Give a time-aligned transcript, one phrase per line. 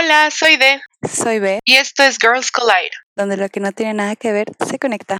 [0.00, 0.80] Hola, soy De.
[1.12, 1.58] Soy B.
[1.64, 2.92] Y esto es Girls Collide.
[3.16, 5.18] Donde lo que no tiene nada que ver se conecta.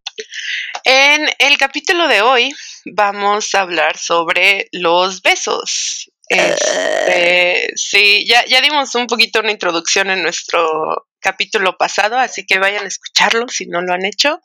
[0.84, 6.12] En el capítulo de hoy vamos a hablar sobre los besos.
[6.28, 12.60] Este, sí, ya, ya dimos un poquito una introducción en nuestro capítulo pasado, así que
[12.60, 14.40] vayan a escucharlo si no lo han hecho.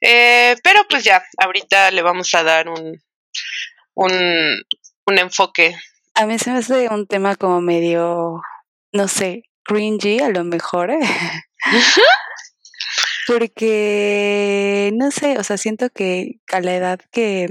[0.00, 3.02] Eh, pero pues ya, ahorita le vamos a dar un,
[3.92, 4.62] un,
[5.04, 5.76] un enfoque.
[6.14, 8.40] A mí se me hace un tema como medio,
[8.90, 10.90] no sé, cringy a lo mejor.
[13.26, 17.48] Porque, no sé, o sea, siento que a la edad que,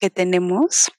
[0.00, 0.92] que tenemos,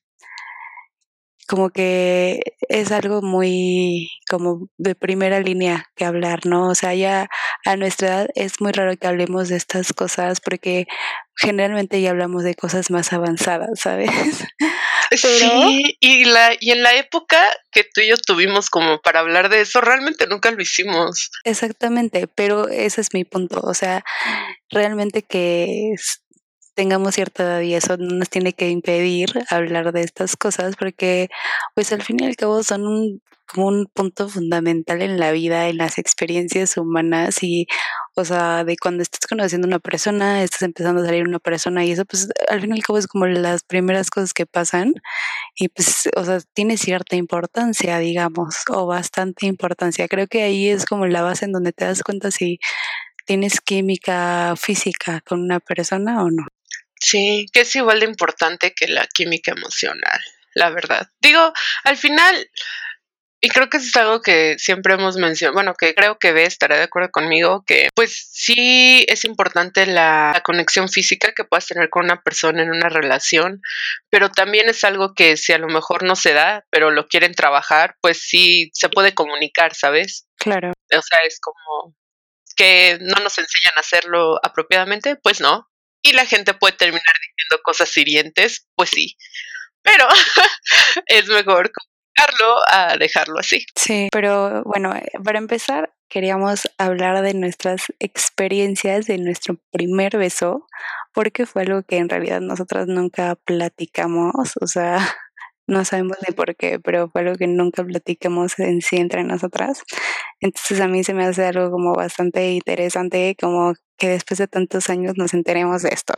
[1.48, 6.70] como que es algo muy como de primera línea que hablar, ¿no?
[6.70, 7.30] O sea, ya
[7.66, 10.88] a nuestra edad es muy raro que hablemos de estas cosas porque
[11.36, 14.12] generalmente ya hablamos de cosas más avanzadas, ¿sabes?
[15.12, 19.50] Sí, y, la, y en la época que tú y yo tuvimos como para hablar
[19.50, 21.32] de eso, realmente nunca lo hicimos.
[21.44, 23.62] Exactamente, pero ese es mi punto.
[23.62, 24.04] O sea,
[24.70, 25.96] realmente que
[26.78, 31.28] tengamos cierta edad y eso no nos tiene que impedir hablar de estas cosas porque
[31.74, 35.68] pues al fin y al cabo son un, como un punto fundamental en la vida,
[35.70, 37.68] en las experiencias humanas y
[38.16, 41.86] o sea, de cuando estás conociendo a una persona, estás empezando a salir una persona
[41.86, 44.94] y eso pues al fin y al cabo es como las primeras cosas que pasan
[45.56, 50.08] y pues o sea, tiene cierta importancia, digamos, o bastante importancia.
[50.08, 52.60] Creo que ahí es como la base en donde te das cuenta si
[53.26, 56.46] tienes química física con una persona o no.
[57.00, 60.20] Sí, que es igual de importante que la química emocional,
[60.56, 61.10] la verdad.
[61.22, 62.50] Digo, al final,
[63.40, 66.44] y creo que eso es algo que siempre hemos mencionado, bueno, que creo que ve
[66.44, 71.68] estará de acuerdo conmigo, que pues sí es importante la, la, conexión física que puedas
[71.68, 73.62] tener con una persona en una relación,
[74.10, 77.34] pero también es algo que si a lo mejor no se da, pero lo quieren
[77.34, 80.28] trabajar, pues sí se puede comunicar, ¿sabes?
[80.38, 80.72] Claro.
[80.72, 81.96] O sea, es como
[82.56, 85.70] que no nos enseñan a hacerlo apropiadamente, pues no,
[86.02, 89.16] y la gente puede terminar diciendo cosas hirientes, pues sí,
[89.84, 90.08] pero
[91.06, 91.72] es mejor
[92.18, 93.66] comunicarlo a dejarlo así.
[93.76, 100.66] Sí, pero bueno, para empezar, queríamos hablar de nuestras experiencias de nuestro primer beso,
[101.14, 104.98] porque fue algo que en realidad nosotras nunca platicamos, o sea,
[105.68, 109.84] no sabemos ni por qué, pero fue algo que nunca platicamos en sí entre nosotras.
[110.40, 114.90] Entonces a mí se me hace algo como bastante interesante, como que después de tantos
[114.90, 116.14] años nos enteremos de esto.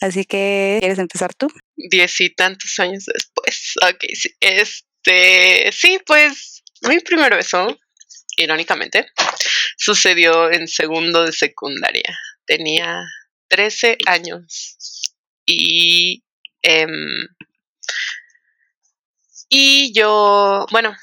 [0.00, 1.48] Así que, ¿quieres empezar tú?
[1.76, 3.74] Diez y tantos años después.
[3.82, 4.30] Ok, sí.
[5.04, 7.78] Este, sí, pues mi primer beso,
[8.38, 9.06] irónicamente,
[9.76, 12.18] sucedió en segundo de secundaria.
[12.46, 13.02] Tenía
[13.48, 15.02] 13 años
[15.46, 16.22] y...
[16.62, 16.86] Eh,
[19.50, 20.96] y yo, bueno,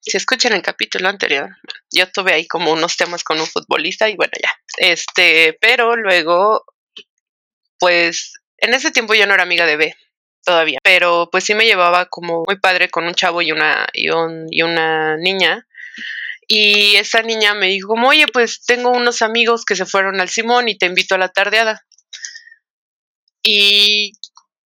[0.00, 1.50] si escuchan el capítulo anterior,
[1.90, 4.50] yo tuve ahí como unos temas con un futbolista y bueno, ya.
[4.78, 6.64] Este, pero luego,
[7.78, 9.96] pues, en ese tiempo yo no era amiga de B
[10.48, 14.08] todavía, pero pues sí me llevaba como muy padre con un chavo y una, y,
[14.08, 15.66] un, y una niña.
[16.48, 20.30] Y esa niña me dijo como, oye, pues tengo unos amigos que se fueron al
[20.30, 21.84] Simón y te invito a la tardeada.
[23.42, 24.12] Y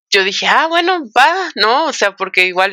[0.09, 1.87] yo dije, ah, bueno, va, ¿no?
[1.87, 2.73] O sea, porque igual,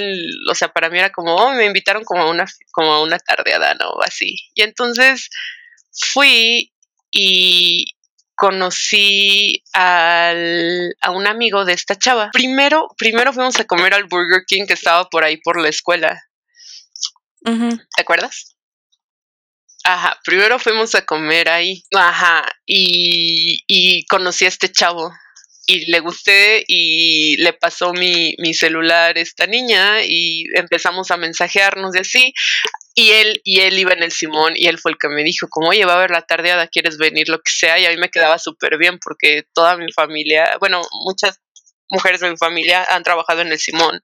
[0.52, 3.18] o sea, para mí era como, oh, me invitaron como a una, como a una
[3.18, 3.90] tardeada, ¿no?
[4.04, 4.36] Así.
[4.54, 5.30] Y entonces
[6.14, 6.72] fui
[7.12, 7.86] y
[8.40, 12.30] conocí al, a un amigo de esta chava.
[12.32, 16.24] Primero, primero fuimos a comer al Burger King que estaba por ahí por la escuela.
[17.44, 18.56] ¿Te acuerdas?
[19.84, 21.84] Ajá, primero fuimos a comer ahí.
[21.94, 25.12] Ajá, y, y conocí a este chavo
[25.70, 31.18] y le gusté y le pasó mi, mi celular a esta niña y empezamos a
[31.18, 32.34] mensajearnos de así.
[32.96, 35.48] Y él, y él iba en el Simón y él fue el que me dijo,
[35.50, 37.30] como, oye, va a haber la tardeada, ¿quieres venir?
[37.30, 37.80] Lo que sea.
[37.80, 41.40] Y a mí me quedaba súper bien porque toda mi familia, bueno, muchas
[41.90, 44.04] mujeres de mi familia han trabajado en el Simón.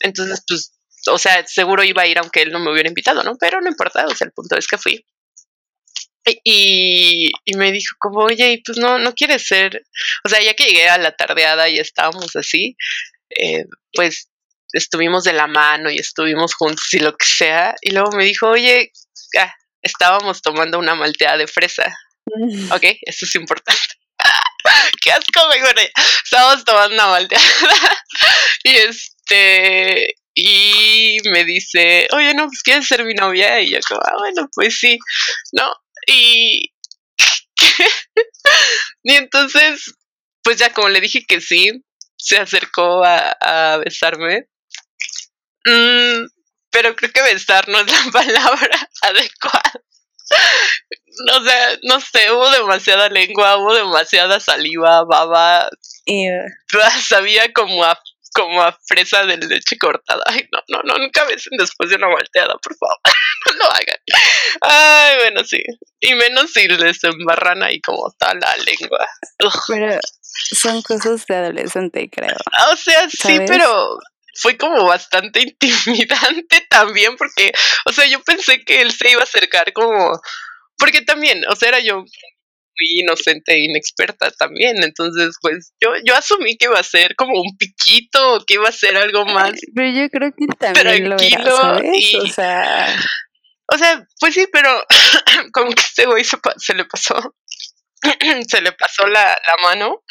[0.00, 0.72] Entonces, pues,
[1.08, 3.36] o sea, seguro iba a ir aunque él no me hubiera invitado, ¿no?
[3.38, 5.04] Pero no importa, o sea, el punto es que fui.
[6.44, 9.82] Y, y, me dijo como, oye, pues no, no quieres ser,
[10.22, 12.76] o sea, ya que llegué a la tardeada y estábamos así,
[13.30, 13.64] eh,
[13.94, 14.29] pues
[14.72, 18.48] estuvimos de la mano y estuvimos juntos y lo que sea, y luego me dijo,
[18.48, 18.92] oye,
[19.38, 21.96] ah, estábamos tomando una malteada de fresa,
[22.26, 22.72] mm.
[22.72, 23.80] ok, eso es importante.
[25.00, 25.90] Qué asco, me
[26.24, 27.44] Estábamos tomando una malteada
[28.64, 34.00] y este, y me dice, oye, no, pues quieres ser mi novia, y yo como,
[34.04, 34.98] ah, bueno, pues sí,
[35.52, 35.72] no,
[36.06, 36.72] y,
[39.02, 39.94] y entonces,
[40.42, 41.82] pues ya como le dije que sí,
[42.16, 44.46] se acercó a, a besarme.
[45.64, 46.26] Mm,
[46.70, 49.72] pero creo que besar no es la palabra adecuada.
[51.34, 55.68] o sea, no sé, hubo demasiada lengua, hubo demasiada saliva, baba.
[57.06, 57.98] Sabía como a,
[58.32, 60.22] como a fresa de leche cortada.
[60.26, 62.98] Ay, no, no, no, nunca besen después de una volteada, por favor.
[63.46, 63.96] no lo hagan.
[64.62, 65.62] Ay, bueno, sí.
[66.00, 69.06] Y menos si les embarran ahí como tal la lengua.
[69.68, 70.00] Pero
[70.32, 72.36] son cosas de adolescente, creo.
[72.72, 73.98] O sea, sí, pero
[74.34, 77.52] fue como bastante intimidante también porque,
[77.86, 80.20] o sea, yo pensé que él se iba a acercar como,
[80.78, 86.14] porque también, o sea, era yo muy inocente e inexperta también, entonces pues yo, yo
[86.16, 89.52] asumí que iba a ser como un piquito, que iba a ser algo más.
[89.74, 92.96] Pero yo creo que también tranquilo lo era, o sea...
[93.72, 94.84] O sea, pues sí, pero
[95.52, 97.14] como que este güey se, se le pasó
[98.48, 100.02] se le pasó la, la, mano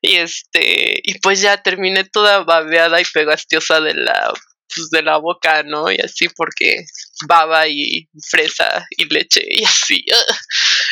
[0.00, 4.32] y este y pues ya terminé toda babeada y pegastiosa de la
[4.74, 6.84] pues, de la boca no y así porque
[7.26, 10.04] baba y fresa y leche y así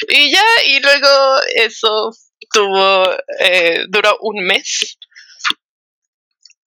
[0.08, 2.10] y ya y luego eso
[2.52, 3.04] tuvo
[3.40, 4.98] eh, duró un mes.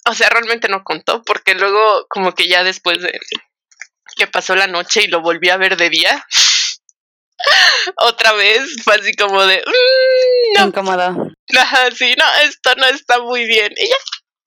[0.05, 3.19] O sea realmente no contó porque luego como que ya después de
[4.15, 6.25] que pasó la noche y lo volví a ver de día
[7.97, 10.67] otra vez fue así como de mm, no.
[10.67, 11.15] incómoda.
[11.57, 13.71] Ajá, sí, no, esto no está muy bien.
[13.77, 13.95] Y ya.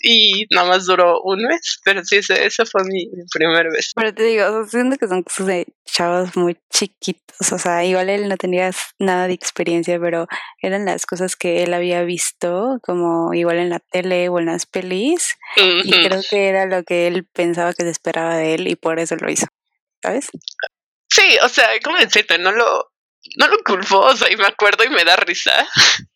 [0.04, 3.92] Y nada más duró un mes, pero sí, ese, ese fue mi, primer vez.
[3.94, 8.08] Pero te digo, o siento que son cosas de chavos muy chiquitos, o sea, igual
[8.08, 10.26] él no tenía nada de experiencia, pero
[10.60, 14.66] eran las cosas que él había visto, como igual en la tele o en las
[14.66, 18.74] pelis, y creo que era lo que él pensaba que se esperaba de él y
[18.74, 19.46] por eso lo hizo,
[20.02, 20.30] ¿sabes?
[21.08, 22.91] Sí, o sea, como decirte, no lo,
[23.36, 25.66] no lo culpo, o sea, y me acuerdo y me da risa.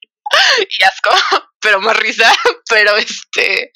[0.69, 1.11] y asco,
[1.61, 2.33] pero más risa,
[2.69, 3.71] pero este,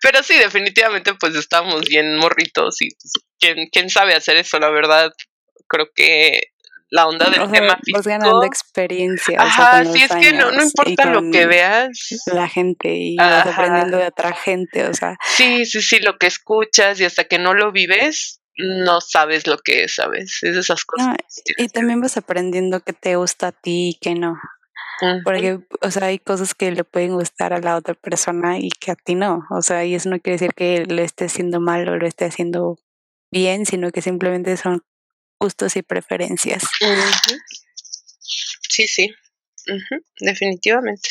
[0.00, 4.70] pero sí, definitivamente pues estamos bien morritos y pues, ¿quién, quién sabe hacer eso, la
[4.70, 5.12] verdad,
[5.68, 6.54] creo que
[6.90, 7.98] la onda del tema físico.
[7.98, 9.40] Vas ganando experiencia.
[9.40, 11.88] Ajá, sí, es que no, no importa lo que veas.
[12.26, 15.16] La gente y vas aprendiendo de otra gente, o sea.
[15.36, 19.58] Sí, sí, sí, lo que escuchas y hasta que no lo vives, no sabes lo
[19.58, 20.38] que es, ¿sabes?
[20.42, 21.16] Es esas cosas.
[21.58, 24.36] y también vas aprendiendo qué te gusta a ti y qué no.
[25.24, 28.92] Porque, o sea, hay cosas que le pueden gustar a la otra persona y que
[28.92, 29.44] a ti no.
[29.50, 32.24] O sea, y eso no quiere decir que lo esté haciendo mal o lo esté
[32.24, 32.78] haciendo
[33.30, 34.84] bien, sino que simplemente son
[35.40, 36.62] gustos y preferencias.
[38.68, 39.14] Sí, sí,
[40.20, 41.08] definitivamente.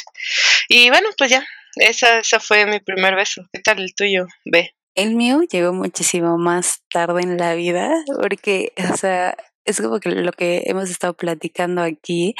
[0.69, 3.47] Y bueno, pues ya, esa, esa fue mi primer beso.
[3.51, 4.27] ¿Qué tal el tuyo?
[4.45, 4.75] Ve.
[4.95, 7.91] El mío llegó muchísimo más tarde en la vida,
[8.21, 9.35] porque, o sea,
[9.65, 12.35] es como que lo que hemos estado platicando aquí,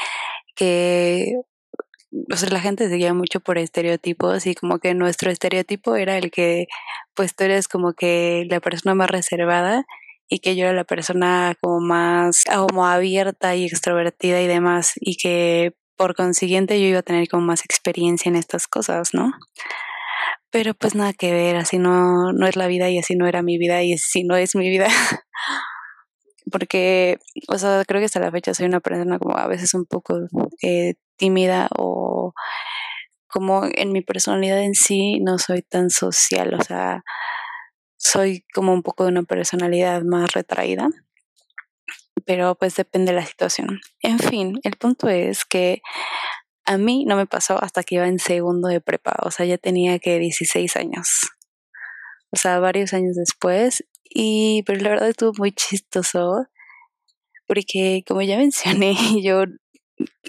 [0.54, 1.34] que
[2.32, 6.30] o sea, la gente seguía mucho por estereotipos y como que nuestro estereotipo era el
[6.30, 6.66] que
[7.14, 9.84] pues tú eres como que la persona más reservada
[10.28, 15.16] y que yo era la persona como más como abierta y extrovertida y demás y
[15.16, 19.32] que por consiguiente yo iba a tener como más experiencia en estas cosas, ¿no?
[20.54, 23.42] Pero pues nada que ver, así no, no es la vida y así no era
[23.42, 24.86] mi vida y así no es mi vida.
[26.52, 27.18] Porque,
[27.48, 30.16] o sea, creo que hasta la fecha soy una persona como a veces un poco
[30.62, 32.34] eh, tímida o
[33.26, 37.02] como en mi personalidad en sí no soy tan social, o sea,
[37.96, 40.88] soy como un poco de una personalidad más retraída,
[42.24, 43.80] pero pues depende de la situación.
[44.02, 45.82] En fin, el punto es que
[46.66, 49.58] a mí no me pasó hasta que iba en segundo de prepa, o sea, ya
[49.58, 51.30] tenía que 16 años.
[52.30, 53.84] O sea, varios años después.
[54.04, 56.46] Y, pero la verdad estuvo muy chistoso,
[57.46, 59.44] porque como ya mencioné, yo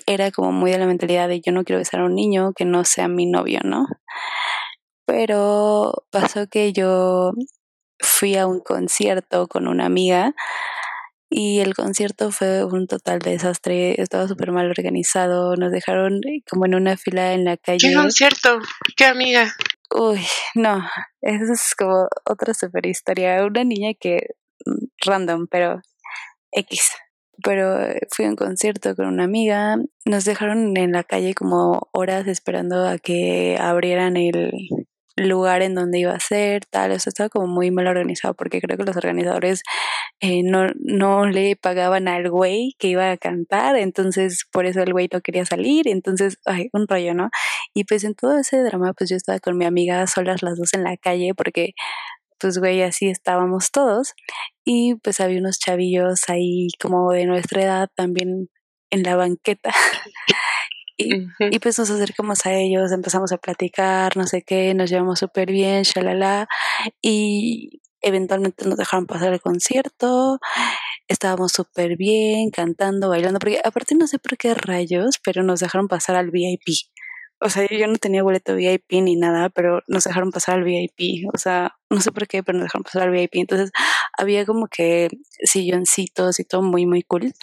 [0.05, 2.65] era como muy de la mentalidad de yo no quiero besar a un niño que
[2.65, 3.87] no sea mi novio, ¿no?
[5.05, 7.31] Pero pasó que yo
[7.99, 10.33] fui a un concierto con una amiga
[11.29, 16.75] y el concierto fue un total desastre, estaba súper mal organizado, nos dejaron como en
[16.75, 17.89] una fila en la calle.
[17.89, 18.59] ¿Qué concierto?
[18.95, 19.53] ¿Qué amiga?
[19.89, 20.19] Uy,
[20.55, 20.87] no,
[21.21, 24.27] eso es como otra super historia, una niña que
[24.65, 25.81] mm, random, pero
[26.51, 26.91] X.
[27.43, 27.79] Pero
[28.11, 32.87] fui a un concierto con una amiga, nos dejaron en la calle como horas esperando
[32.87, 34.53] a que abrieran el,
[35.15, 38.77] lugar en donde iba a ser, tal, eso estaba como muy mal organizado porque creo
[38.77, 39.63] que los organizadores
[40.19, 44.93] eh, no, no le pagaban al güey que iba a cantar, entonces por eso el
[44.93, 47.29] güey no quería salir, entonces, ay, un rollo, ¿no?
[47.73, 50.73] Y pues en todo ese drama, pues yo estaba con mi amiga solas las dos
[50.73, 51.73] en la calle porque
[52.39, 54.13] pues güey, así estábamos todos
[54.65, 58.49] y pues había unos chavillos ahí como de nuestra edad también
[58.91, 59.71] en la banqueta
[60.97, 65.51] Y, pues nos acercamos a ellos, empezamos a platicar, no sé qué, nos llevamos súper
[65.51, 66.47] bien, shalala,
[67.01, 70.39] y eventualmente nos dejaron pasar el concierto
[71.07, 75.87] estábamos súper bien, cantando, bailando, porque aparte no sé por qué rayos, pero nos dejaron
[75.87, 76.89] pasar al VIP.
[77.41, 81.27] O sea, yo no tenía boleto VIP ni nada, pero nos dejaron pasar al VIP.
[81.33, 83.35] O sea, no sé por qué, pero nos dejaron pasar al VIP.
[83.35, 83.71] Entonces
[84.17, 85.09] había como que
[85.43, 87.33] silloncitos y todo muy, muy cool.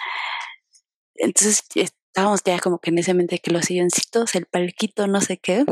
[1.14, 1.64] Entonces
[2.12, 5.64] estábamos ya como que en ese mente que los silloncitos, el palquito, no sé qué.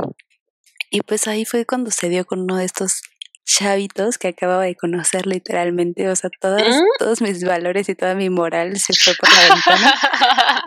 [0.91, 3.03] Y pues ahí fue cuando se dio con uno de estos
[3.45, 6.85] chavitos que acababa de conocer literalmente, o sea, todos, ¿Mm?
[6.99, 9.95] todos mis valores y toda mi moral se fue por la ventana.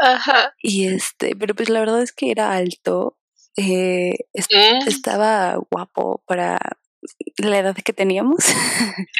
[0.00, 0.54] Ajá.
[0.62, 3.18] Y este, pero pues la verdad es que era alto,
[3.58, 4.88] eh, ¿Mm?
[4.88, 6.58] estaba guapo para
[7.36, 8.44] la edad que teníamos.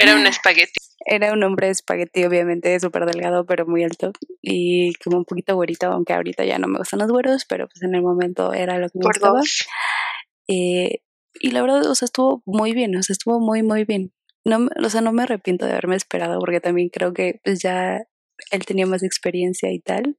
[0.00, 0.80] Era un espagueti.
[1.04, 5.86] Era un hombre espagueti, obviamente, súper delgado, pero muy alto y como un poquito güerito,
[5.86, 8.88] aunque ahorita ya no me gustan los güeros, pero pues en el momento era lo
[8.88, 9.40] que me gustaba.
[10.48, 11.00] Eh,
[11.40, 14.12] y la verdad, o sea, estuvo muy bien, o sea, estuvo muy, muy bien.
[14.44, 18.02] No, o sea, no me arrepiento de haberme esperado porque también creo que pues ya
[18.50, 20.16] él tenía más experiencia y tal.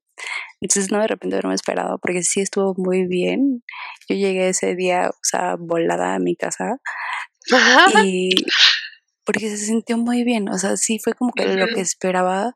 [0.62, 3.63] Entonces no me arrepiento de haberme esperado porque sí estuvo muy bien.
[4.08, 6.78] Yo llegué ese día, o sea, volada a mi casa
[8.06, 8.30] y
[9.25, 12.53] porque se sintió muy bien, o sea, sí fue como que lo que esperaba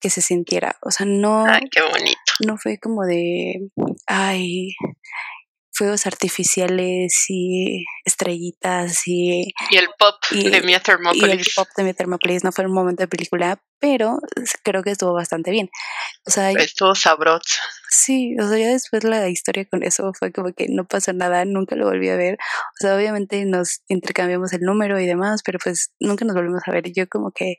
[0.00, 2.20] que se sintiera, o sea, no, ay, qué bonito.
[2.46, 3.70] No fue como de,
[4.06, 4.74] ay,
[5.76, 9.52] fuegos artificiales y estrellitas y...
[9.70, 11.22] Y el pop de mi Thermopolis.
[11.22, 14.18] Y el pop de mi Thermopolis no fue un momento de película, pero
[14.62, 15.68] creo que estuvo bastante bien.
[16.24, 17.60] O sea, estuvo sabroso.
[17.90, 21.44] Sí, o sea, ya después la historia con eso fue como que no pasó nada,
[21.44, 22.34] nunca lo volví a ver.
[22.34, 26.72] O sea, obviamente nos intercambiamos el número y demás, pero pues nunca nos volvimos a
[26.72, 26.92] ver.
[26.92, 27.56] Yo como que,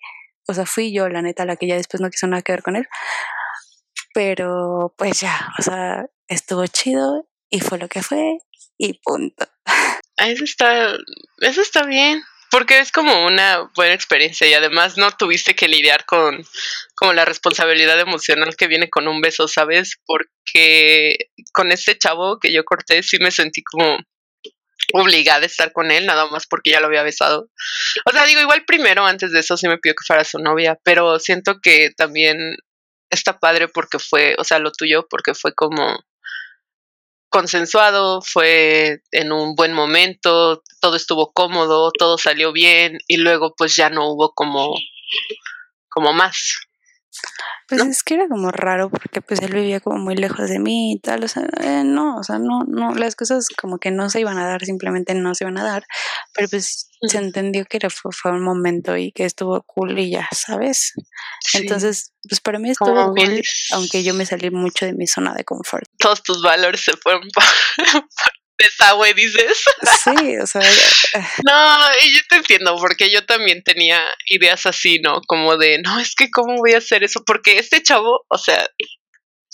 [0.48, 2.64] o sea, fui yo la neta la que ya después no quiso nada que ver
[2.64, 2.88] con él.
[4.14, 8.40] Pero pues ya, o sea, estuvo chido y fue lo que fue
[8.78, 9.48] y punto.
[10.20, 10.98] Ah, eso está,
[11.42, 16.06] eso está bien, porque es como una buena experiencia y además no tuviste que lidiar
[16.06, 16.44] con
[16.96, 20.00] como la responsabilidad emocional que viene con un beso, ¿sabes?
[20.08, 24.00] Porque con este chavo que yo corté sí me sentí como
[24.94, 27.50] obligada a estar con él, nada más porque ya lo había besado.
[28.06, 30.80] O sea, digo, igual primero, antes de eso, sí me pidió que fuera su novia,
[30.84, 32.38] pero siento que también
[33.10, 36.00] está padre porque fue, o sea, lo tuyo, porque fue como
[37.30, 43.76] consensuado, fue en un buen momento, todo estuvo cómodo, todo salió bien y luego pues
[43.76, 44.76] ya no hubo como,
[45.90, 46.67] como más.
[47.68, 50.94] Pues es que era como raro porque pues él vivía como muy lejos de mí
[50.94, 54.10] y tal, o sea, eh, no, o sea, no, no, las cosas como que no
[54.10, 55.86] se iban a dar, simplemente no se iban a dar,
[56.34, 60.28] pero pues se entendió que era, fue, un momento y que estuvo cool y ya,
[60.32, 60.94] ¿sabes?
[61.54, 65.44] Entonces, pues para mí estuvo cool, aunque yo me salí mucho de mi zona de
[65.44, 65.86] confort.
[66.00, 67.44] Todos tus valores se fueron por,
[68.58, 69.64] desagüe, dices.
[70.04, 70.62] Sí, o sea.
[71.14, 75.22] Eh, no, y yo te entiendo, porque yo también tenía ideas así, ¿no?
[75.22, 78.68] Como de, no, es que cómo voy a hacer eso, porque este chavo, o sea,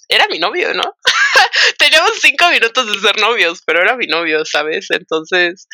[0.10, 0.98] era mi novio, ¿no?
[1.78, 4.88] Teníamos cinco minutos de ser novios, pero era mi novio, ¿sabes?
[4.90, 5.68] Entonces,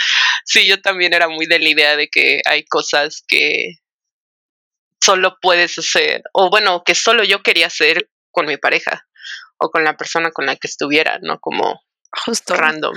[0.46, 3.76] sí, yo también era muy de la idea de que hay cosas que
[5.02, 9.08] solo puedes hacer, o bueno, que solo yo quería hacer con mi pareja
[9.58, 11.40] o con la persona con la que estuviera, ¿no?
[11.40, 11.82] Como
[12.12, 12.56] Justo.
[12.56, 12.96] Random,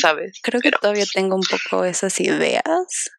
[0.00, 0.38] ¿sabes?
[0.42, 3.10] Creo que todavía tengo un poco esas ideas,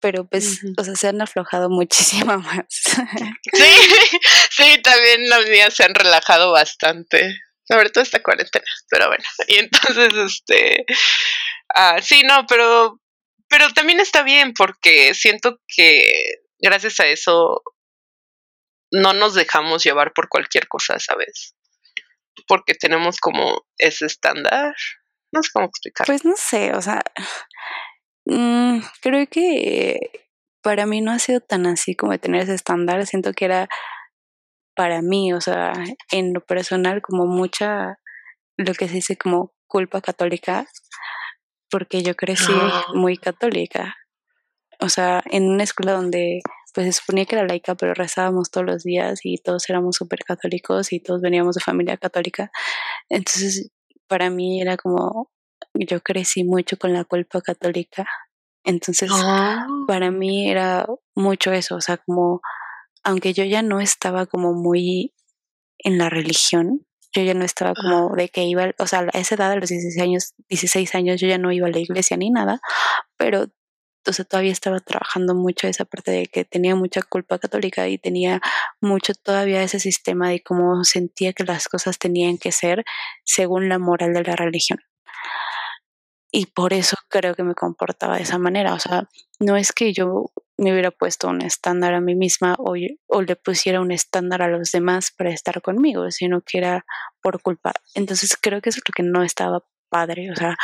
[0.00, 2.64] pero pues, o sea, se han aflojado muchísimo más.
[3.52, 3.72] sí,
[4.50, 9.56] sí, también las mías se han relajado bastante, sobre todo esta cuarentena, pero bueno, y
[9.56, 10.86] entonces, este,
[11.74, 13.00] ah, sí, no, pero,
[13.48, 16.02] pero también está bien porque siento que
[16.58, 17.62] gracias a eso
[18.92, 21.55] no nos dejamos llevar por cualquier cosa, ¿sabes?
[22.46, 24.74] Porque tenemos como ese estándar.
[25.32, 26.06] No sé cómo explicar.
[26.06, 27.02] Pues no sé, o sea,
[28.26, 29.98] mm, creo que
[30.62, 33.06] para mí no ha sido tan así como tener ese estándar.
[33.06, 33.68] Siento que era
[34.74, 35.72] para mí, o sea,
[36.10, 37.98] en lo personal, como mucha,
[38.56, 40.66] lo que se dice como culpa católica,
[41.70, 42.52] porque yo crecí
[42.94, 43.96] muy católica.
[44.78, 46.40] O sea, en una escuela donde
[46.76, 50.22] pues se suponía que era laica, pero rezábamos todos los días y todos éramos súper
[50.24, 52.50] católicos y todos veníamos de familia católica.
[53.08, 53.70] Entonces,
[54.06, 55.32] para mí era como,
[55.72, 58.04] yo crecí mucho con la culpa católica.
[58.62, 59.66] Entonces, ah.
[59.86, 62.42] para mí era mucho eso, o sea, como,
[63.02, 65.14] aunque yo ya no estaba como muy
[65.78, 69.36] en la religión, yo ya no estaba como de que iba, o sea, a esa
[69.36, 72.28] edad, a los 16 años, 16 años, yo ya no iba a la iglesia ni
[72.28, 72.60] nada,
[73.16, 73.46] pero
[74.06, 78.40] entonces todavía estaba trabajando mucho esa parte de que tenía mucha culpa católica y tenía
[78.80, 82.84] mucho todavía ese sistema de cómo sentía que las cosas tenían que ser
[83.24, 84.78] según la moral de la religión.
[86.30, 88.74] Y por eso creo que me comportaba de esa manera.
[88.74, 89.08] O sea,
[89.40, 92.74] no es que yo me hubiera puesto un estándar a mí misma o,
[93.08, 96.86] o, le pusiera un estándar a los demás para estar conmigo, sino que era
[97.20, 97.72] por culpa.
[97.94, 100.30] Entonces creo que eso es lo que no estaba padre.
[100.30, 100.56] O sea,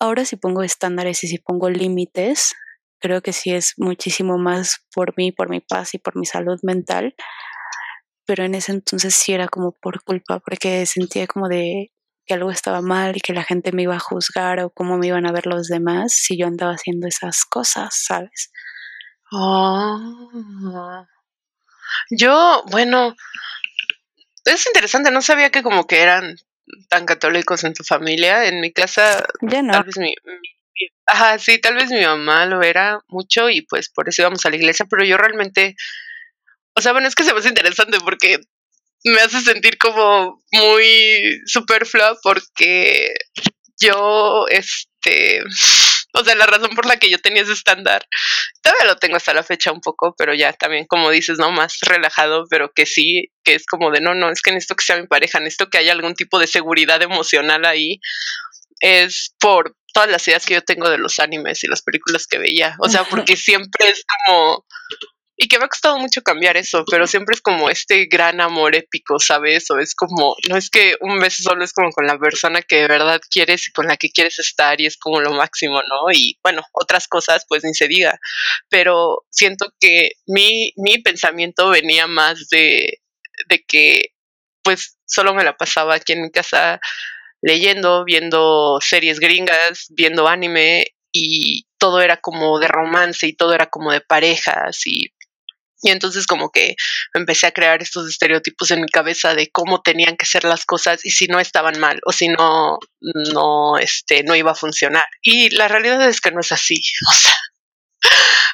[0.00, 2.54] ahora si pongo estándares y si pongo límites,
[3.00, 6.58] creo que sí es muchísimo más por mí, por mi paz y por mi salud
[6.62, 7.14] mental.
[8.26, 11.92] Pero en ese entonces sí era como por culpa, porque sentía como de
[12.26, 15.06] que algo estaba mal y que la gente me iba a juzgar o cómo me
[15.06, 18.50] iban a ver los demás si yo andaba haciendo esas cosas, ¿sabes?
[19.30, 21.06] Oh.
[22.10, 23.14] Yo, bueno,
[24.44, 26.36] es interesante, no sabía que como que eran
[26.88, 28.46] tan católicos en tu familia.
[28.46, 29.72] En mi casa, ya no.
[29.72, 30.48] tal vez mi, mi,
[31.06, 34.50] ajá, sí, tal vez mi mamá lo era mucho y pues por eso íbamos a
[34.50, 35.76] la iglesia, pero yo realmente,
[36.74, 38.40] o sea, bueno, es que se me hace interesante porque
[39.04, 43.14] me hace sentir como muy superflua porque
[43.78, 45.42] yo, este,
[46.16, 48.06] o sea, la razón por la que yo tenía ese estándar,
[48.62, 51.52] todavía lo tengo hasta la fecha un poco, pero ya también, como dices, ¿no?
[51.52, 54.84] Más relajado, pero que sí, que es como de, no, no, es que necesito que
[54.84, 58.00] sea mi pareja, necesito que haya algún tipo de seguridad emocional ahí,
[58.80, 62.38] es por todas las ideas que yo tengo de los animes y las películas que
[62.38, 64.65] veía, o sea, porque siempre es como
[65.36, 68.74] y que me ha costado mucho cambiar eso, pero siempre es como este gran amor
[68.74, 69.70] épico, ¿sabes?
[69.70, 72.76] O es como, no es que un beso solo es como con la persona que
[72.76, 76.10] de verdad quieres y con la que quieres estar y es como lo máximo, ¿no?
[76.10, 78.18] Y bueno, otras cosas pues ni se diga,
[78.70, 83.00] pero siento que mi, mi pensamiento venía más de,
[83.48, 84.12] de que
[84.62, 86.80] pues solo me la pasaba aquí en mi casa
[87.42, 93.66] leyendo, viendo series gringas, viendo anime y todo era como de romance y todo era
[93.66, 95.12] como de parejas y
[95.82, 96.74] y entonces como que
[97.14, 101.04] empecé a crear estos estereotipos en mi cabeza de cómo tenían que ser las cosas
[101.04, 102.78] y si no estaban mal o si no,
[103.32, 105.04] no, este, no iba a funcionar.
[105.22, 106.80] Y la realidad es que no es así.
[107.08, 107.36] O sea,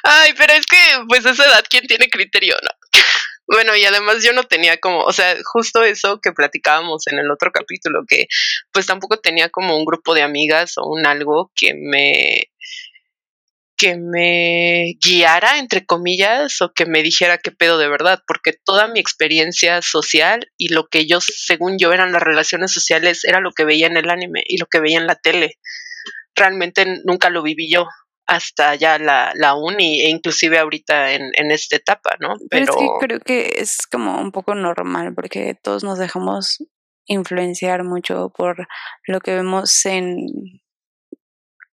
[0.03, 0.77] ay, pero es que
[1.07, 2.55] pues a esa edad, ¿quién tiene criterio?
[2.61, 2.69] No.
[3.45, 7.29] Bueno, y además yo no tenía como, o sea, justo eso que platicábamos en el
[7.29, 8.27] otro capítulo, que
[8.71, 12.49] pues tampoco tenía como un grupo de amigas o un algo que me
[13.77, 18.87] que me guiara, entre comillas, o que me dijera qué pedo de verdad, porque toda
[18.87, 23.51] mi experiencia social y lo que yo, según yo, eran las relaciones sociales, era lo
[23.51, 25.57] que veía en el anime y lo que veía en la tele.
[26.35, 27.87] Realmente nunca lo viví yo
[28.25, 32.35] hasta ya la, la uni e inclusive ahorita en, en esta etapa, ¿no?
[32.49, 32.73] Pero...
[32.73, 36.63] Es que creo que es como un poco normal porque todos nos dejamos
[37.05, 38.67] influenciar mucho por
[39.07, 40.25] lo que vemos en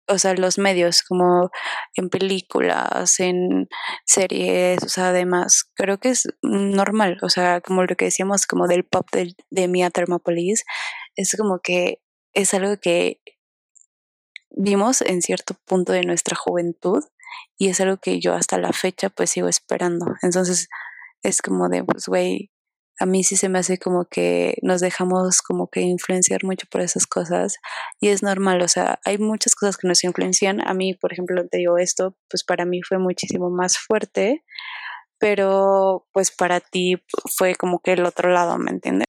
[0.08, 1.50] o sea, los medios, como
[1.94, 3.68] en películas, en
[4.04, 8.66] series, o sea, además, creo que es normal, o sea, como lo que decíamos, como
[8.66, 10.64] del pop de, de Mia Thermopolis,
[11.16, 12.00] es como que
[12.34, 13.20] es algo que
[14.50, 17.04] vimos en cierto punto de nuestra juventud
[17.56, 20.06] y es algo que yo hasta la fecha pues sigo esperando.
[20.22, 20.68] Entonces,
[21.22, 22.50] es como de, pues, güey,
[23.00, 26.80] a mí sí se me hace como que nos dejamos como que influenciar mucho por
[26.80, 27.58] esas cosas
[28.00, 30.66] y es normal, o sea, hay muchas cosas que nos influencian.
[30.66, 34.44] A mí, por ejemplo, te digo esto, pues para mí fue muchísimo más fuerte,
[35.18, 36.96] pero pues para ti
[37.36, 39.06] fue como que el otro lado, ¿me entiendes?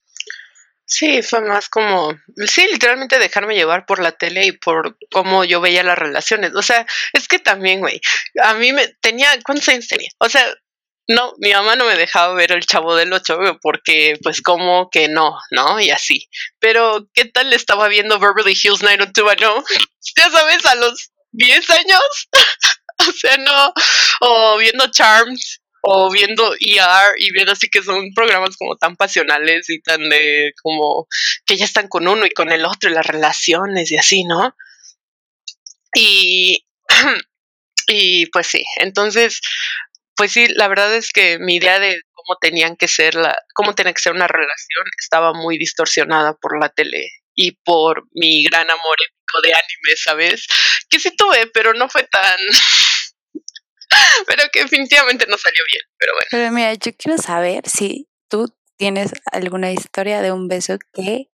[0.92, 2.12] Sí, fue más como,
[2.48, 6.52] sí, literalmente dejarme llevar por la tele y por cómo yo veía las relaciones.
[6.56, 8.00] O sea, es que también, güey,
[8.42, 10.08] a mí me tenía, ¿cuántos años tenía?
[10.18, 10.44] O sea,
[11.10, 15.08] no, mi mamá no me dejaba ver el chavo del 8 porque pues como que
[15.08, 15.80] no, ¿no?
[15.80, 16.28] Y así.
[16.60, 19.40] Pero ¿qué tal estaba viendo Beverly Hills 90210?
[19.40, 19.64] ¿no?
[20.16, 22.28] Ya sabes, a los 10 años.
[23.08, 23.72] o sea, no.
[24.20, 29.68] O viendo Charms o viendo ER y viendo así que son programas como tan pasionales
[29.68, 31.08] y tan de como
[31.44, 34.54] que ya están con uno y con el otro y las relaciones y así, ¿no?
[35.92, 36.64] Y
[37.88, 39.40] y pues sí, entonces
[40.20, 43.74] pues sí, la verdad es que mi idea de cómo tenían que ser la, cómo
[43.74, 48.68] tenía que ser una relación estaba muy distorsionada por la tele y por mi gran
[48.68, 50.46] amor épico de anime, ¿sabes?
[50.90, 52.36] Que sí tuve, pero no fue tan
[54.26, 56.28] pero que definitivamente no salió bien, pero bueno.
[56.30, 61.30] Pero mira, yo quiero saber si tú tienes alguna historia de un beso que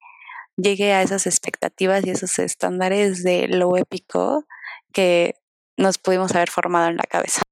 [0.56, 4.46] llegue a esas expectativas y esos estándares de lo épico
[4.92, 5.34] que
[5.76, 7.42] nos pudimos haber formado en la cabeza.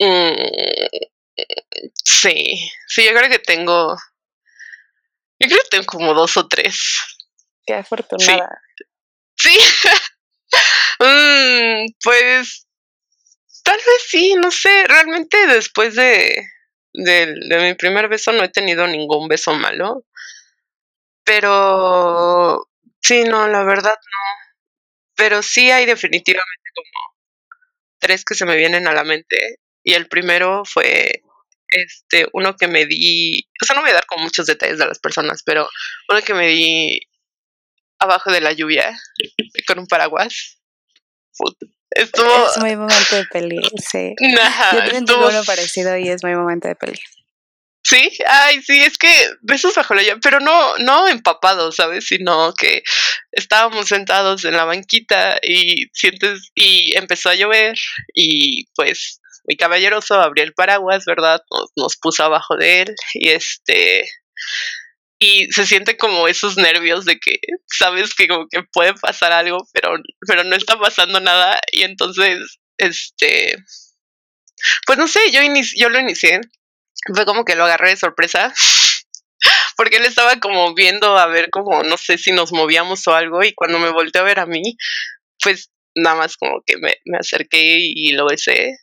[0.00, 0.34] Mm,
[2.04, 3.96] sí, sí, yo creo que tengo.
[5.38, 6.98] Yo creo que tengo como dos o tres.
[7.66, 8.62] Qué afortunada.
[9.36, 9.58] Sí.
[11.00, 12.66] mm, pues.
[13.62, 14.86] Tal vez sí, no sé.
[14.88, 16.46] Realmente después de,
[16.94, 20.04] de, de mi primer beso no he tenido ningún beso malo.
[21.24, 22.66] Pero.
[23.02, 24.50] Sí, no, la verdad no.
[25.14, 27.14] Pero sí hay definitivamente como
[27.98, 29.58] tres que se me vienen a la mente.
[29.90, 31.24] Y el primero fue
[31.66, 34.86] este, uno que me di, o sea, no voy a dar con muchos detalles de
[34.86, 35.68] las personas, pero
[36.08, 37.00] uno que me di
[37.98, 38.96] abajo de la lluvia
[39.66, 40.60] con un paraguas.
[41.90, 42.50] Estuvo...
[42.50, 44.14] Es muy momento de peli, sí.
[44.20, 47.00] Yo también tengo uno parecido y es muy momento de peli.
[47.82, 52.06] Sí, ay, sí, es que besos bajo la lluvia, pero no, no empapados, ¿sabes?
[52.06, 52.84] Sino que
[53.32, 57.76] estábamos sentados en la banquita y sientes, y empezó a llover,
[58.14, 61.42] y pues mi caballeroso abrió el paraguas, ¿verdad?
[61.76, 64.08] Nos, puso abajo de él, y este,
[65.18, 69.58] y se siente como esos nervios de que sabes que como que puede pasar algo,
[69.72, 69.94] pero,
[70.26, 73.56] pero no está pasando nada, y entonces, este,
[74.86, 75.40] pues no sé, yo,
[75.76, 76.40] yo lo inicié
[77.14, 78.52] fue como que lo agarré de sorpresa.
[79.76, 83.42] Porque él estaba como viendo a ver como, no sé si nos movíamos o algo.
[83.42, 84.76] Y cuando me volteó a ver a mí,
[85.42, 88.76] pues nada más como que me, me acerqué y lo besé.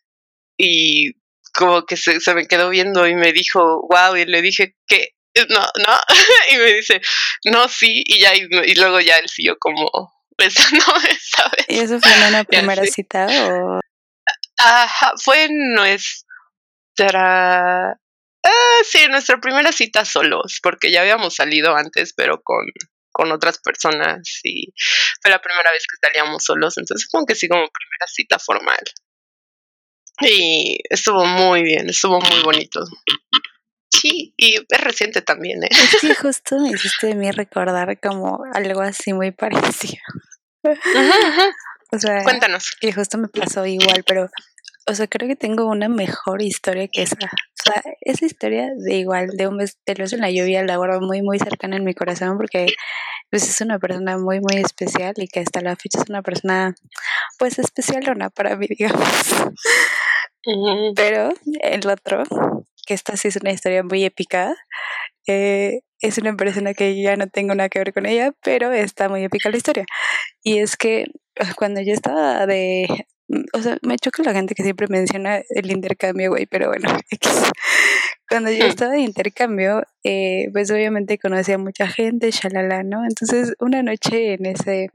[0.57, 1.13] Y
[1.53, 5.09] como que se, se, me quedó viendo y me dijo, wow, y le dije, que
[5.49, 5.99] No, no.
[6.51, 7.01] y me dice,
[7.45, 8.03] no, sí.
[8.05, 9.89] Y ya, y, y luego ya él siguió como
[10.37, 11.65] besándome, ¿sabes?
[11.67, 13.79] ¿Y eso fue en una primera cita o...?
[14.59, 16.25] Ajá, fue en nuestra
[18.47, 22.65] Ah, sí, nuestra primera cita solos, porque ya habíamos salido antes, pero con,
[23.11, 24.73] con otras personas y
[25.21, 28.79] fue la primera vez que salíamos solos, entonces como que sí como primera cita formal.
[30.21, 32.81] Y estuvo muy bien, estuvo muy bonito.
[33.89, 35.69] Sí, y es reciente también, ¿eh?
[35.99, 40.01] Sí, justo me hiciste de mí recordar como algo así muy parecido.
[41.89, 42.71] O sea, Cuéntanos.
[42.81, 44.29] Que justo me pasó igual, pero
[44.89, 47.15] o sea, creo que tengo una mejor historia que esa.
[47.15, 50.77] O sea, esa historia de igual, de un mes de luz en la lluvia, la
[50.77, 52.67] guardo muy, muy cercana en mi corazón porque
[53.29, 56.73] pues es una persona muy, muy especial y que hasta la fecha es una persona,
[57.37, 59.07] pues especial no para mí, digamos.
[60.95, 62.23] Pero el otro,
[62.85, 64.55] que esta sí es una historia muy épica,
[65.27, 69.09] eh, es una persona que ya no tengo nada que ver con ella, pero está
[69.09, 69.85] muy épica la historia.
[70.43, 71.05] Y es que
[71.57, 72.87] cuando yo estaba de
[73.53, 76.89] o sea, me choca la gente que siempre menciona el intercambio, güey, pero bueno,
[78.29, 78.69] cuando yo hmm.
[78.69, 83.03] estaba de intercambio, eh, pues obviamente conocí a mucha gente, shalala, ¿no?
[83.03, 84.89] Entonces, una noche en ese,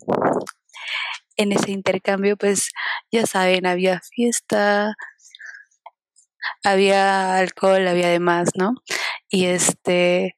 [1.37, 2.70] en ese intercambio, pues
[3.11, 4.94] ya saben, había fiesta,
[6.64, 8.74] había alcohol, había demás, ¿no?
[9.28, 10.37] Y este,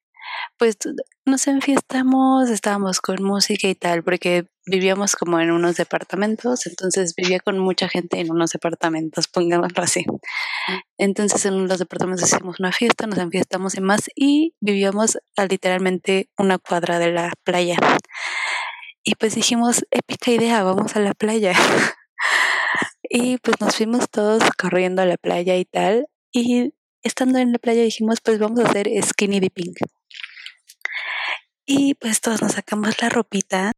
[0.58, 0.76] pues
[1.24, 7.40] nos enfiestamos, estábamos con música y tal, porque vivíamos como en unos departamentos, entonces vivía
[7.40, 10.04] con mucha gente en unos departamentos, pongámoslo así.
[10.98, 16.28] Entonces en los departamentos hicimos una fiesta, nos enfiestamos y más y vivíamos a literalmente
[16.38, 17.76] una cuadra de la playa.
[19.02, 21.52] Y pues dijimos, épica idea, vamos a la playa.
[23.16, 26.08] y pues nos fuimos todos corriendo a la playa y tal.
[26.32, 26.74] Y
[27.04, 29.72] estando en la playa dijimos, pues vamos a hacer skinny dipping.
[31.64, 33.70] Y pues todos nos sacamos la ropita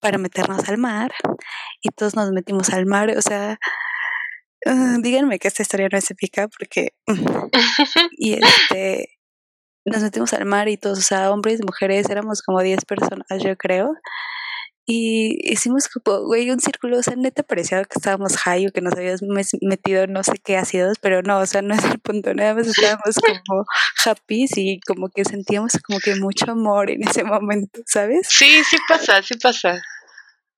[0.00, 1.12] para meternos al mar
[1.82, 3.58] y todos nos metimos al mar, o sea,
[4.64, 6.94] ah, díganme que esta historia no es épica porque
[8.12, 9.18] y este
[9.84, 13.26] nos metimos al mar y todos, o sea, hombres y mujeres, éramos como 10 personas,
[13.42, 13.94] yo creo.
[14.90, 18.80] Y hicimos como, güey, un círculo, o sea, neta parecía que estábamos high o que
[18.80, 19.20] nos habíamos
[19.60, 22.68] metido no sé qué ácidos, pero no, o sea, no es el punto, nada más
[22.68, 23.02] estábamos
[23.46, 23.66] como
[24.06, 28.28] happy y como que sentíamos como que mucho amor en ese momento, ¿sabes?
[28.30, 29.78] Sí, sí pasa, sí pasa.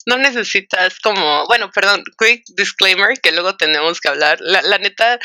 [0.07, 4.39] No necesitas como, bueno, perdón, quick disclaimer que luego tenemos que hablar.
[4.41, 5.19] La, la neta,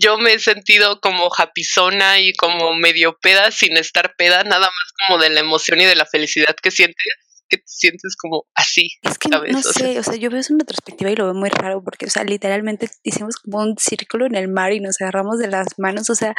[0.00, 4.92] yo me he sentido como japizona y como medio peda sin estar peda, nada más
[5.06, 7.04] como de la emoción y de la felicidad que sientes
[7.52, 8.92] que te sientes como así.
[9.02, 11.50] Es que no sé, o sea, yo veo eso en retrospectiva y lo veo muy
[11.50, 15.38] raro porque, o sea, literalmente hicimos como un círculo en el mar y nos agarramos
[15.38, 16.34] de las manos, o sea,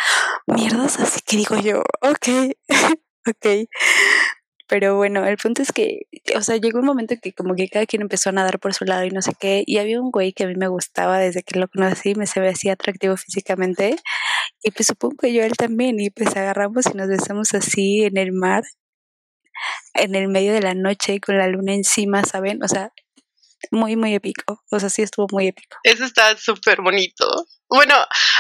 [0.48, 2.56] mierdas, así que digo yo, ok,
[3.28, 3.68] ok.
[4.68, 7.86] Pero bueno, el punto es que, o sea, llegó un momento que como que cada
[7.86, 10.34] quien empezó a nadar por su lado y no sé qué, y había un güey
[10.34, 13.98] que a mí me gustaba desde que lo conocí, me se veía así atractivo físicamente,
[14.64, 18.18] y pues supongo que yo él también, y pues agarramos y nos besamos así en
[18.18, 18.64] el mar,
[19.94, 22.64] en el medio de la noche con la luna encima, ¿saben?
[22.64, 22.92] O sea,
[23.72, 24.64] muy, muy épico.
[24.72, 25.78] O sea, sí estuvo muy épico.
[25.84, 27.48] Eso está súper bonito.
[27.70, 27.96] Bueno,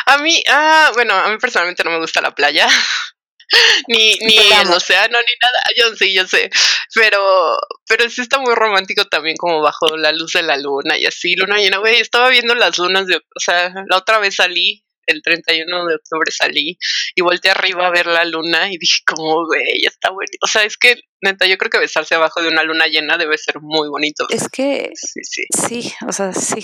[0.05, 2.67] a mí, ah, bueno, a mí personalmente no me gusta la playa.
[3.87, 6.49] ni ni el océano ni nada yo sí yo sé
[6.95, 7.57] pero
[7.87, 11.35] pero sí está muy romántico también como bajo la luz de la luna y así
[11.35, 15.21] luna llena güey estaba viendo las lunas de o sea la otra vez salí el
[15.21, 16.77] 31 de octubre salí
[17.15, 20.29] y volteé arriba a ver la luna y dije como, güey, está bueno.
[20.41, 23.37] O sea, es que neta, yo creo que besarse abajo de una luna llena debe
[23.37, 24.25] ser muy bonito.
[24.29, 26.61] Es que sí, sí, sí o sea, sí.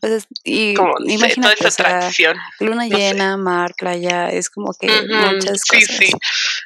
[0.00, 2.36] Pues, y Como, sé, toda imagínate, esa o sea, tradición.
[2.60, 2.96] luna no sé.
[2.96, 5.96] llena, mar, playa, es como que muchas Sí, cosas.
[5.96, 6.10] sí.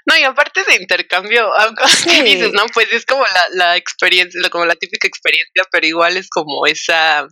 [0.06, 1.48] No, y aparte de intercambio,
[1.86, 2.22] Sí.
[2.22, 6.28] dices, no, pues es como la, la experiencia, como la típica experiencia, pero igual es
[6.28, 7.28] como esa,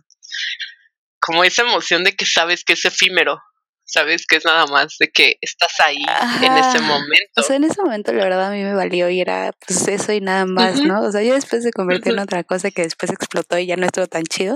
[1.19, 3.41] como esa emoción de que sabes que es efímero,
[3.87, 6.03] sabes que es nada más de que estás ahí
[6.41, 7.31] en ese momento.
[7.37, 10.11] O sea, en ese momento la verdad a mí me valió y era pues eso
[10.11, 11.01] y nada más, ¿no?
[11.01, 13.85] O sea, ya después se convirtió en otra cosa que después explotó y ya no
[13.85, 14.55] estuvo tan chido,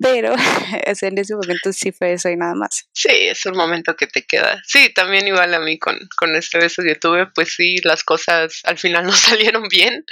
[0.00, 0.34] pero
[0.90, 2.88] o sea, en ese momento sí fue eso y nada más.
[2.92, 4.62] Sí, es un momento que te queda.
[4.66, 8.60] Sí, también igual a mí con, con este beso que tuve, pues sí, las cosas
[8.64, 10.04] al final no salieron bien,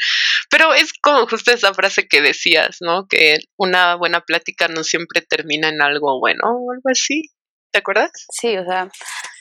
[0.50, 3.06] pero es como justo esa frase que decías, ¿no?
[3.08, 7.22] Que una buena plática no siempre termina en algo bueno o algo así.
[7.72, 8.10] ¿Te acuerdas?
[8.32, 8.88] Sí, o sea,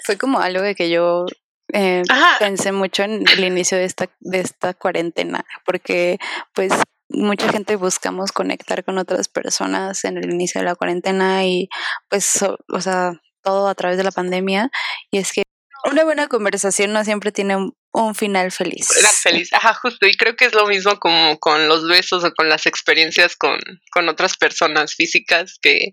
[0.06, 1.26] fue como algo de que yo
[1.74, 2.04] eh,
[2.40, 6.18] pensé mucho en el inicio de esta, de esta cuarentena, porque
[6.54, 6.74] pues
[7.10, 11.70] mucha gente buscamos conectar con otras personas en el inicio de la cuarentena y
[12.10, 13.14] pues, so- o sea,
[13.44, 14.70] todo a través de la pandemia.
[15.12, 15.44] Y es que
[15.90, 17.56] una buena conversación no siempre tiene
[18.02, 18.88] un, final era feliz.
[19.22, 19.54] feliz.
[19.54, 20.06] Ajá, justo.
[20.06, 23.60] Y creo que es lo mismo como con los besos o con las experiencias con,
[23.92, 25.92] con otras personas físicas que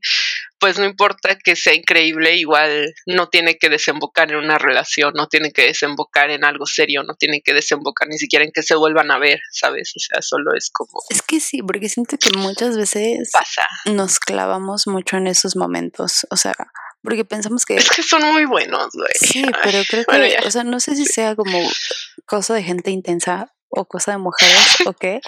[0.64, 5.28] pues no importa que sea increíble, igual no tiene que desembocar en una relación, no
[5.28, 8.74] tiene que desembocar en algo serio, no tiene que desembocar ni siquiera en que se
[8.74, 9.92] vuelvan a ver, ¿sabes?
[9.94, 13.66] O sea, solo es como Es que sí, porque siento que muchas veces pasa.
[13.84, 16.54] nos clavamos mucho en esos momentos, o sea,
[17.04, 19.12] porque pensamos que Es que son muy buenos, güey.
[19.20, 21.58] Sí, pero creo que, o sea, no sé si sea como
[22.26, 25.20] cosa de gente intensa o cosa de mujeres o qué,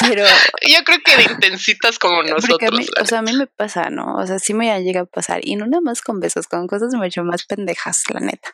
[0.00, 0.24] pero
[0.68, 2.72] Yo creo que de intensitas como porque a nosotros.
[2.72, 4.16] mí, o sea, a mí me pasa, ¿no?
[4.16, 6.94] O sea, sí me llega a pasar y no nada más con besos, con cosas
[6.94, 8.50] mucho más pendejas, la neta,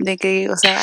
[0.00, 0.78] de que, o sea,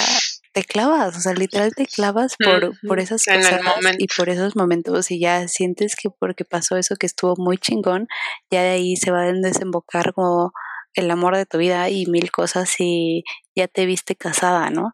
[0.54, 3.60] te clavas, o sea, literal te clavas por, por esas cosas
[3.98, 8.08] y por esos momentos y ya sientes que porque pasó eso que estuvo muy chingón,
[8.52, 10.54] ya de ahí se va a desembocar como
[10.94, 13.24] el amor de tu vida y mil cosas y
[13.56, 14.94] ya te viste casada, ¿no?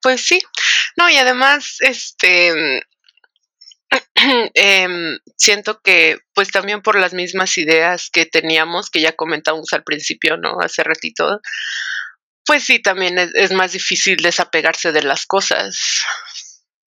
[0.00, 0.40] Pues sí.
[0.96, 2.82] No, y además, este,
[4.54, 9.84] em, siento que pues también por las mismas ideas que teníamos, que ya comentamos al
[9.84, 10.56] principio, ¿no?
[10.60, 11.40] Hace ratito,
[12.46, 16.04] pues sí, también es, es más difícil desapegarse de las cosas,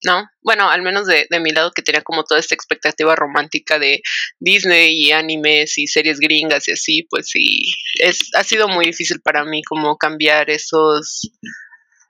[0.04, 0.28] ¿no?
[0.42, 4.02] Bueno, al menos de, de mi lado que tenía como toda esta expectativa romántica de
[4.38, 7.66] Disney y animes y series gringas y así, pues sí,
[8.00, 11.30] es, ha sido muy difícil para mí como cambiar esos,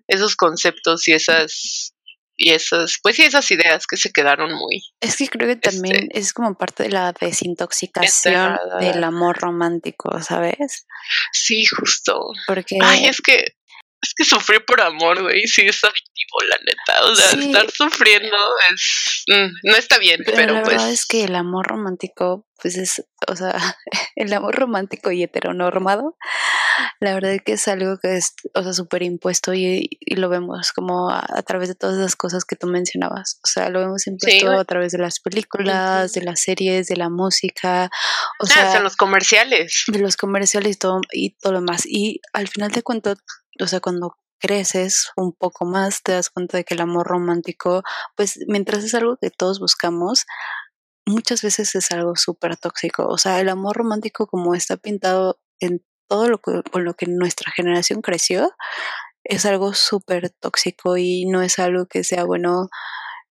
[0.08, 1.94] esos conceptos y esas,
[2.36, 5.70] y esas, pues sí, esas ideas que se quedaron muy, Es que creo que este,
[5.70, 10.86] también es como parte de la desintoxicación del amor romántico, ¿sabes?
[11.32, 12.20] Sí, justo.
[12.46, 13.56] Porque Ay, es que,
[14.02, 17.04] es que sufrir por amor, güey, sí es adictivo, la neta.
[17.10, 18.36] O sea, sí, estar sufriendo
[18.72, 22.46] es, mm, no está bien, pero pero la verdad es que pues, el amor romántico,
[22.62, 23.54] pues es, o sea,
[24.16, 26.16] el amor romántico y heteronormado,
[27.00, 30.28] la verdad es que es algo que es, o sea, súper impuesto y, y lo
[30.28, 33.40] vemos como a, a través de todas las cosas que tú mencionabas.
[33.44, 34.58] O sea, lo vemos sí, impuesto güey.
[34.58, 37.90] a través de las películas, de las series, de la música,
[38.40, 39.84] o Ah, hasta sea, en los comerciales.
[39.88, 41.86] de los comerciales y todo, y todo lo más.
[41.86, 43.16] Y al final de cuentas,
[43.60, 47.82] o sea, cuando creces un poco más, te das cuenta de que el amor romántico,
[48.16, 50.26] pues mientras es algo que todos buscamos,
[51.06, 53.06] muchas veces es algo súper tóxico.
[53.08, 57.06] O sea, el amor romántico como está pintado en todo lo que, con lo que
[57.06, 58.52] nuestra generación creció,
[59.24, 62.68] es algo súper tóxico y no es algo que sea bueno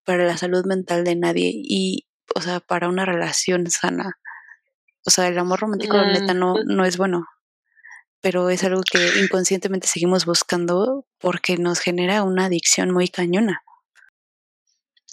[0.05, 4.19] para la salud mental de nadie y, o sea, para una relación sana.
[5.05, 6.63] O sea, el amor romántico neta no, Ujú.
[6.65, 7.25] no es bueno,
[8.25, 13.61] pero es algo que inconscientemente seguimos buscando porque nos genera una adicción muy cañona.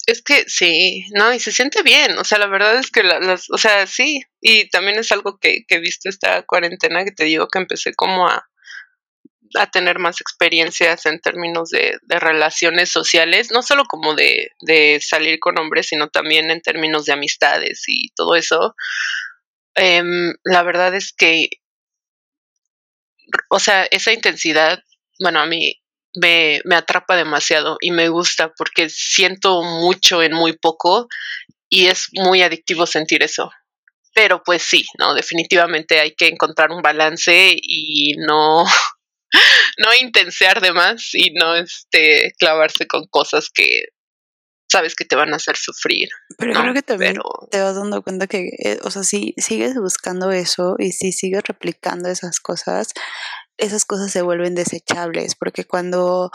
[0.07, 3.21] Es que sí, no, y se siente bien, o sea, la verdad es que la-
[3.21, 7.13] las, o sea, sí, y también es algo que, que he visto esta cuarentena que
[7.13, 8.49] te digo que empecé como a,
[9.59, 15.01] a tener más experiencias en términos de, de relaciones sociales, no solo como de, de
[15.03, 18.75] salir con hombres, sino también en términos de amistades y todo eso.
[19.75, 21.49] Em, la verdad es que,
[23.51, 24.83] o sea, esa intensidad,
[25.21, 25.81] bueno, a mí
[26.15, 31.09] me, me atrapa demasiado y me gusta porque siento mucho en muy poco
[31.69, 33.51] y es muy adictivo sentir eso.
[34.15, 38.65] Pero pues sí, no, definitivamente hay que encontrar un balance y no,
[39.79, 43.85] no intensear de más y no este clavarse con cosas que
[44.73, 46.09] sabes que te van a hacer sufrir.
[46.39, 47.17] Pero creo que también
[47.51, 51.43] te vas dando cuenta que, eh, o sea, si sigues buscando eso y si sigues
[51.45, 52.89] replicando esas cosas,
[53.59, 56.31] esas cosas se vuelven desechables, porque cuando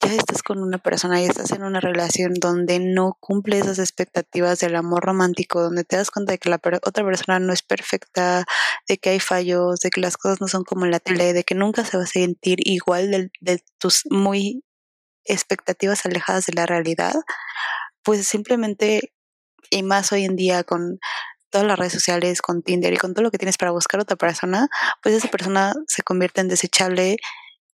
[0.00, 4.58] ya estás con una persona y estás en una relación donde no cumple esas expectativas
[4.58, 8.44] del amor romántico, donde te das cuenta de que la otra persona no es perfecta,
[8.88, 11.44] de que hay fallos, de que las cosas no son como en la tele, de
[11.44, 14.64] que nunca se va a sentir igual de, de tus muy
[15.24, 17.14] expectativas alejadas de la realidad,
[18.02, 19.12] pues simplemente,
[19.70, 20.98] y más hoy en día con
[21.50, 24.16] todas las redes sociales, con Tinder y con todo lo que tienes para buscar otra
[24.16, 24.68] persona,
[25.02, 27.16] pues esa persona se convierte en desechable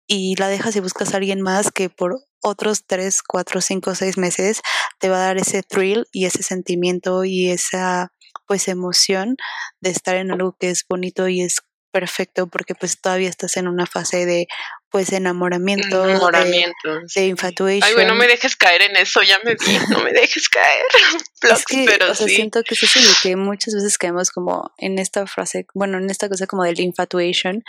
[0.06, 4.18] y la dejas y buscas a alguien más que por otros 3, 4, 5, 6
[4.18, 4.62] meses
[4.98, 8.12] te va a dar ese thrill y ese sentimiento y esa
[8.46, 9.36] pues emoción
[9.80, 11.56] de estar en algo que es bonito y es
[11.96, 14.48] perfecto porque pues todavía estás en una fase de
[14.90, 17.82] pues enamoramiento, enamoramiento de, infatuation.
[17.82, 20.84] Ay, bueno, no me dejes caer en eso, ya me vi, no me dejes caer.
[21.42, 24.74] es que, pero o sea, siento que es eso de que muchas veces caemos como
[24.76, 27.64] en esta frase, bueno, en esta cosa como del infatuation,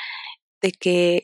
[0.62, 1.24] de que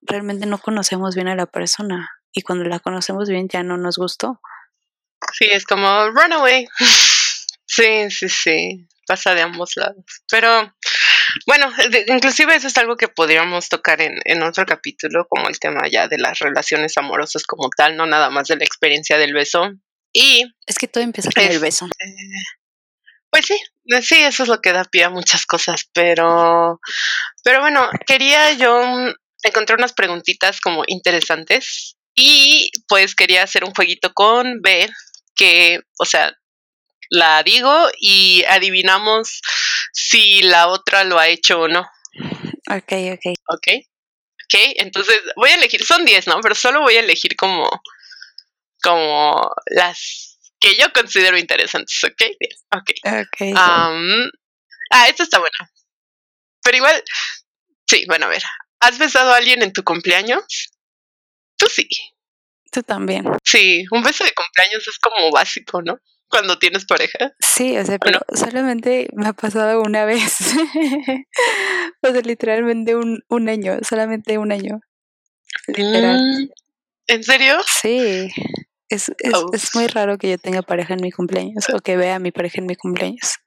[0.00, 3.98] realmente no conocemos bien a la persona y cuando la conocemos bien ya no nos
[3.98, 4.40] gustó.
[5.34, 6.66] Sí, es como runaway.
[7.70, 10.02] Sí, sí, sí, pasa de ambos lados.
[10.30, 10.74] Pero
[11.46, 11.70] bueno,
[12.08, 16.08] inclusive eso es algo que podríamos tocar en, en otro capítulo, como el tema ya
[16.08, 19.72] de las relaciones amorosas como tal, no nada más de la experiencia del beso.
[20.12, 21.88] Y es que todo empieza con el beso.
[23.30, 23.60] Pues sí,
[24.02, 26.80] sí, eso es lo que da pie a muchas cosas, pero,
[27.44, 34.12] pero bueno, quería yo encontré unas preguntitas como interesantes y pues quería hacer un jueguito
[34.14, 34.88] con B
[35.36, 36.36] que, o sea,
[37.10, 39.40] la digo y adivinamos
[39.92, 41.80] si la otra lo ha hecho o no.
[42.70, 43.34] Ok, ok.
[43.48, 43.68] Ok.
[44.50, 46.40] Ok, entonces voy a elegir, son 10, ¿no?
[46.40, 47.68] Pero solo voy a elegir como,
[48.82, 52.18] como las que yo considero interesantes, ¿ok?
[52.18, 52.90] Bien, ok.
[53.26, 53.52] okay.
[53.54, 55.70] ah, esta está buena.
[56.62, 57.02] Pero igual,
[57.86, 58.42] sí, bueno, a ver,
[58.80, 60.70] ¿Has besado a alguien en tu cumpleaños?
[61.56, 61.88] Tú sí.
[62.70, 63.24] Tú también.
[63.44, 65.98] Sí, un beso de cumpleaños es como básico, ¿no?
[66.28, 67.32] Cuando tienes pareja.
[67.40, 70.38] Sí, o sea, pero solamente me ha pasado una vez.
[72.02, 74.80] o sea, literalmente un, un año, solamente un año.
[75.68, 76.20] Literal.
[76.20, 76.48] Mm,
[77.06, 77.56] ¿En serio?
[77.80, 78.28] Sí.
[78.90, 82.16] Es, es, es muy raro que yo tenga pareja en mi cumpleaños o que vea
[82.16, 83.38] a mi pareja en mi cumpleaños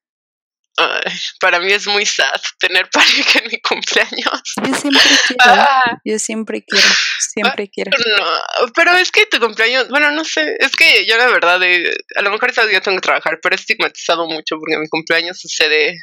[1.39, 4.41] para mí es muy sad tener pareja en mi cumpleaños.
[4.63, 5.44] Yo siempre quiero.
[5.46, 6.02] Ah.
[6.04, 6.88] yo siempre quiero.
[7.20, 7.91] Siempre quiero.
[7.91, 11.94] No, pero es que tu cumpleaños, bueno, no sé, es que yo la verdad, eh,
[12.15, 15.39] a lo mejor ese día tengo que trabajar, pero he estigmatizado mucho porque mi cumpleaños
[15.39, 15.98] sucede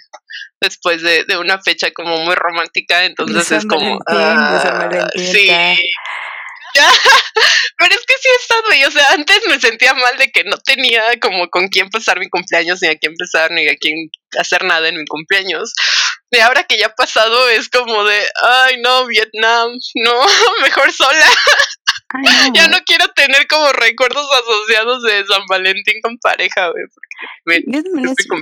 [0.60, 3.98] después de, de una fecha como muy romántica, entonces es como...
[4.08, 5.50] Ah, sí.
[7.78, 10.44] Pero es que sí he estado ahí, o sea, antes me sentía mal de que
[10.44, 14.10] no tenía como con quién pasar mi cumpleaños, ni a quién empezar, ni a quién
[14.38, 15.72] hacer nada en mi cumpleaños.
[16.30, 20.26] Y ahora que ya ha pasado es como de, ay no, Vietnam, no,
[20.62, 21.26] mejor sola.
[22.54, 27.64] ya no quiero tener como recuerdos asociados de San Valentín con pareja, güey.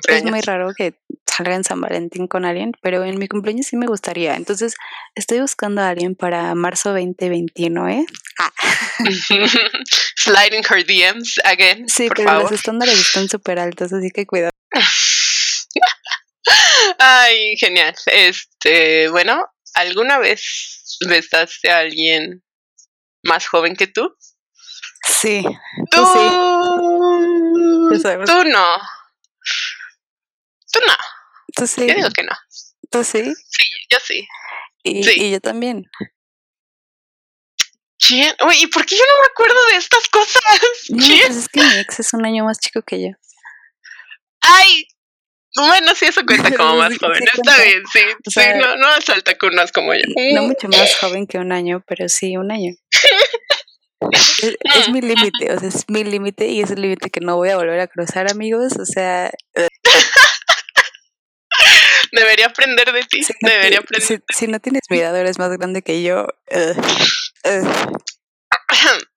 [0.08, 0.94] es, muy raro que
[1.36, 4.34] salga en San Valentín con alguien, pero en mi cumpleaños sí me gustaría.
[4.36, 4.74] Entonces,
[5.14, 8.06] estoy buscando a alguien para marzo 2021, ¿eh?
[8.38, 8.52] Ah.
[10.16, 11.88] Sliding her DMs again.
[11.88, 14.50] Sí, pero los estándares están súper altos, así que cuidado.
[16.98, 17.94] Ay, genial.
[18.06, 22.42] Este, bueno, ¿alguna vez besaste a alguien
[23.22, 24.16] más joven que tú?
[25.06, 25.44] Sí.
[25.90, 26.28] Tú, sí.
[28.26, 28.64] Tú no.
[30.72, 30.96] Tú no.
[31.56, 31.86] Tú sí.
[31.88, 32.32] Yo digo que no.
[32.90, 33.24] ¿Tú sí?
[33.24, 34.28] Sí, yo sí.
[34.84, 35.12] Y, sí.
[35.16, 35.84] y yo también.
[37.98, 38.34] ¿Quién?
[38.46, 40.42] Uy, ¿y por qué yo no me acuerdo de estas cosas?
[40.90, 43.08] No, pues es que mi ex es un año más chico que yo.
[44.42, 44.86] ¡Ay!
[45.56, 47.22] Bueno, sí, eso cuenta como más joven.
[47.24, 48.00] Está bien, sí.
[48.28, 50.02] sí, no, no salta unas como yo.
[50.34, 52.74] No mucho más joven que un año, pero sí, un año.
[54.74, 57.48] es, mi límite, o sea, es mi límite y es el límite que no voy
[57.48, 58.74] a volver a cruzar, amigos.
[58.78, 59.30] O sea.
[62.12, 63.20] Debería aprender de ti.
[63.40, 64.22] Debería aprender.
[64.28, 66.26] Si, no tienes mirador, eres más grande que yo.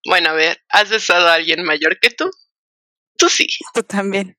[0.05, 2.31] Bueno, a ver, ¿has besado a alguien mayor que tú?
[3.17, 3.47] Tú sí.
[3.73, 4.37] Tú también.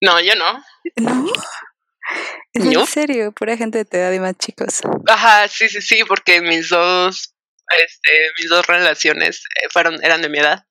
[0.00, 0.62] No, yo no.
[0.96, 1.32] No.
[2.54, 4.82] en serio, pura gente de tu edad y más chicos.
[5.08, 7.34] Ajá, sí, sí, sí, porque mis dos,
[7.78, 10.64] este, mis dos relaciones eh, fueron, eran de mi edad.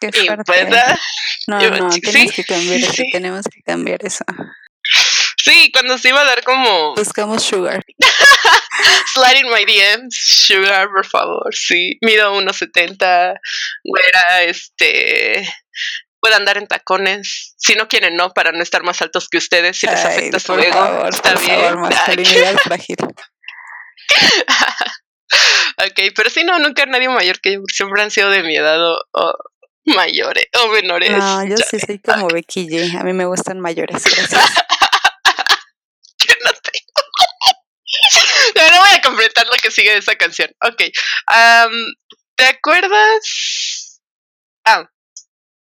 [0.00, 0.44] Qué fuerte.
[0.44, 0.98] Pues, ah,
[1.46, 4.24] no, no, tenemos que cambiar eso, tenemos que cambiar eso.
[5.44, 6.94] Sí, cuando se iba a dar como...
[6.94, 7.84] Buscamos sugar.
[9.14, 11.98] Sliding my DMs, sugar, por favor, sí.
[12.00, 13.38] Mido 1.70,
[13.84, 15.46] güera, este.
[16.18, 17.54] Puedo andar en tacones.
[17.58, 20.40] Si no quieren, no, para no estar más altos que ustedes, si les Ay, afecta
[20.40, 20.72] su por ego.
[20.72, 21.60] favor, está por bien.
[21.60, 22.96] favor, masculinidad frágil.
[25.76, 28.82] ok, pero si no, nunca nadie mayor que yo, siempre han sido de mi edad
[28.82, 29.34] o, o
[29.84, 31.10] mayores o menores.
[31.10, 32.98] No, yo Ya sí soy como Becky G.
[32.98, 34.30] A mí me gustan mayores, gracias.
[36.18, 37.02] que no tengo.
[38.56, 40.50] No, no voy a completar lo que sigue de esa canción.
[40.64, 40.82] Ok.
[41.26, 41.72] am,
[42.36, 44.00] ¿Te acuerdas?
[44.64, 44.88] Ah,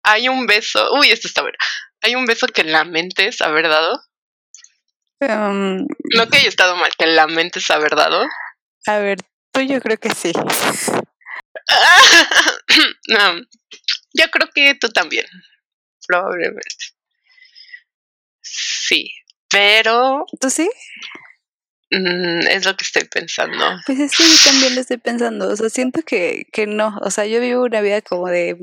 [0.04, 0.92] hay un beso.
[0.94, 1.58] Uy, esto está bueno.
[2.02, 4.02] Hay un beso que lamentes haber dado.
[5.20, 8.26] Um, No que haya estado mal, que lamentes haber dado.
[8.86, 9.18] a ver,
[9.52, 10.32] tú yo creo que sí.
[13.08, 13.36] no,
[14.14, 15.26] yo creo que tú también.
[16.08, 16.76] Probablemente.
[18.42, 19.12] Sí,
[19.50, 20.70] pero ¿Tú sí?
[21.92, 23.66] Mm, es lo que estoy pensando.
[23.86, 25.50] Pues es que yo también lo estoy pensando.
[25.50, 26.98] O sea, siento que, que no.
[27.02, 28.56] O sea, yo vivo una vida como de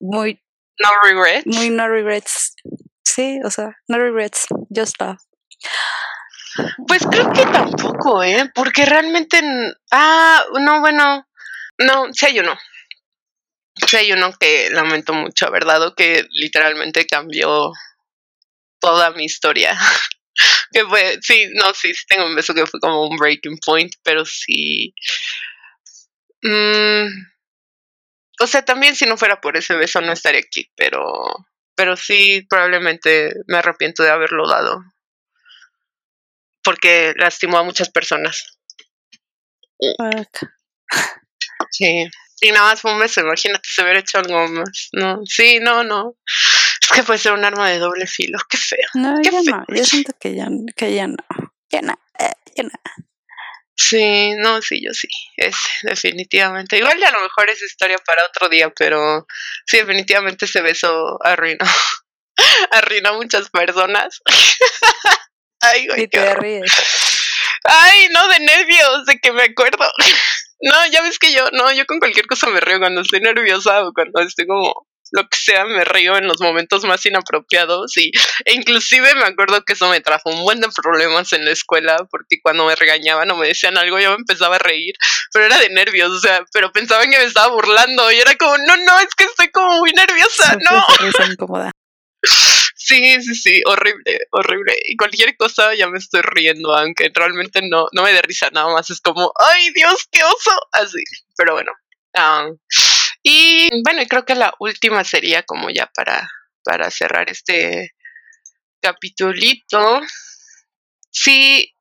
[0.00, 0.40] muy,
[0.80, 1.46] No regrets.
[1.46, 2.54] muy no regrets.
[3.04, 5.18] Sí, o sea, no regrets, just love.
[6.86, 8.50] Pues creo que tampoco, ¿eh?
[8.54, 9.40] Porque realmente.
[9.90, 11.26] Ah, no, bueno.
[11.78, 12.56] No, sí hay uno.
[13.88, 17.72] Sí hay uno que lamento mucho haber dado, que literalmente cambió
[18.80, 19.76] toda mi historia.
[20.72, 21.18] que fue.
[21.22, 24.94] Sí, no, sí, tengo un beso que fue como un breaking point, pero sí.
[26.42, 27.06] mm,
[28.40, 31.46] o sea, también si no fuera por ese beso no estaría aquí, pero.
[31.76, 34.80] Pero sí, probablemente me arrepiento de haberlo dado.
[36.62, 38.58] Porque lastimó a muchas personas.
[39.78, 40.48] Fuck.
[41.70, 42.06] Sí.
[42.40, 44.88] Y nada más fue un beso, imagínate, se hubiera hecho algo más.
[44.92, 46.16] No, sí, no, no.
[46.94, 48.88] Que puede ser un arma de doble filo, qué feo.
[48.94, 49.56] No, Qué ya feo.
[49.56, 49.64] no.
[49.76, 51.16] Yo siento que ya, que ya no.
[51.70, 51.98] Ya no.
[52.18, 52.70] eh, ya no.
[53.76, 55.08] Sí, no, sí, yo sí.
[55.36, 56.78] Es definitivamente.
[56.78, 59.26] Igual ya a lo mejor es historia para otro día, pero
[59.66, 61.64] sí, definitivamente ese beso arruinó.
[62.70, 64.20] arruinó a muchas personas.
[65.60, 66.72] Ay, güey, Y te ríes.
[67.64, 69.90] Ay, no, de nervios, de que me acuerdo.
[70.60, 73.84] No, ya ves que yo, no, yo con cualquier cosa me río cuando estoy nerviosa
[73.84, 78.10] o cuando estoy como lo que sea, me río en los momentos más inapropiados y
[78.44, 81.96] e inclusive me acuerdo que eso me trajo un buen de problemas en la escuela
[82.10, 84.94] porque cuando me regañaban o me decían algo yo me empezaba a reír,
[85.32, 88.58] pero era de nervios, o sea, pero pensaban que me estaba burlando y era como,
[88.58, 91.24] no, no, es que estoy como muy nerviosa, no.
[91.30, 91.70] incómoda.
[92.76, 94.74] Sí, sí, sí, horrible, horrible.
[94.84, 98.70] Y cualquier cosa ya me estoy riendo, aunque realmente no, no me dé risa, nada
[98.74, 100.50] más es como, ¡ay Dios, qué oso!
[100.72, 101.02] Así,
[101.34, 101.72] pero bueno.
[102.14, 102.46] ah,
[103.24, 106.30] y bueno, y creo que la última sería como ya para,
[106.62, 107.94] para cerrar este
[108.80, 110.02] capitulito.
[111.10, 111.74] Sí,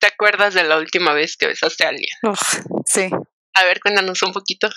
[0.00, 2.10] ¿te acuerdas de la última vez que besaste a alguien?
[2.24, 2.40] Uf,
[2.84, 3.08] sí.
[3.54, 4.68] A ver, cuéntanos un poquito.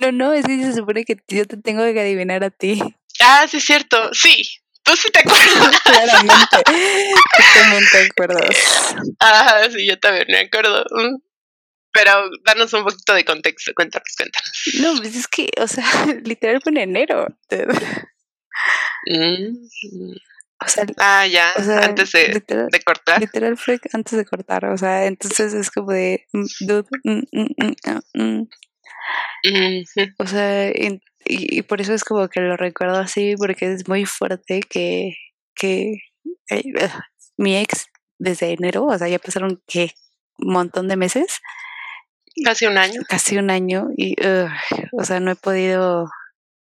[0.00, 2.82] No, no, es que se supone que yo te tengo que adivinar a ti.
[3.20, 4.42] Ah, sí, es cierto, sí.
[4.82, 5.80] Tú sí te acuerdas.
[5.84, 6.62] Claramente.
[6.64, 8.50] Tú también te acuerdas.
[9.20, 10.84] Ah, sí, yo también me acuerdo.
[11.96, 14.52] Pero danos un poquito de contexto, cuéntanos, cuéntanos.
[14.80, 15.84] No, pues es que, o sea,
[16.24, 17.26] literal fue en enero.
[19.08, 19.54] Mm.
[20.64, 23.20] O sea, Ah, ya, o sea, antes de, literal, de cortar.
[23.20, 24.64] literal fue antes de cortar.
[24.64, 28.00] O sea, entonces es como de, mm, dude, mm, ah.
[30.18, 34.06] O sea, y, y por eso es como que lo recuerdo así, porque es muy
[34.06, 35.14] fuerte que,
[35.54, 36.02] que
[36.50, 36.62] eh,
[37.36, 37.86] mi ex
[38.18, 39.92] desde enero, o sea, ya pasaron que
[40.38, 41.40] un montón de meses,
[42.44, 43.00] Casi un año.
[43.08, 44.50] casi un año, y ugh,
[44.92, 46.10] o sea, no he podido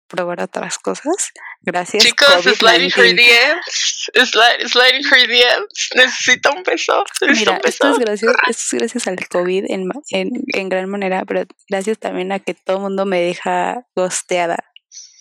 [0.08, 1.32] probar otras cosas.
[1.62, 2.04] Gracias.
[2.04, 3.16] Chicos, sliding her COVID-19.
[3.16, 4.30] DMs.
[4.30, 5.90] Slide, sliding her DMs.
[5.96, 7.04] Necesito un beso.
[7.22, 8.00] Necesito Mira, un esto beso.
[8.14, 12.32] es gracias, esto es gracias al COVID en, en, en gran manera, pero gracias también
[12.32, 14.58] a que todo el mundo me deja gosteada.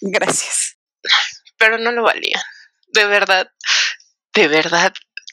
[0.02, 0.76] Gracias.
[1.56, 2.42] Pero no lo valía.
[2.88, 3.50] De verdad.
[4.34, 4.92] De verdad.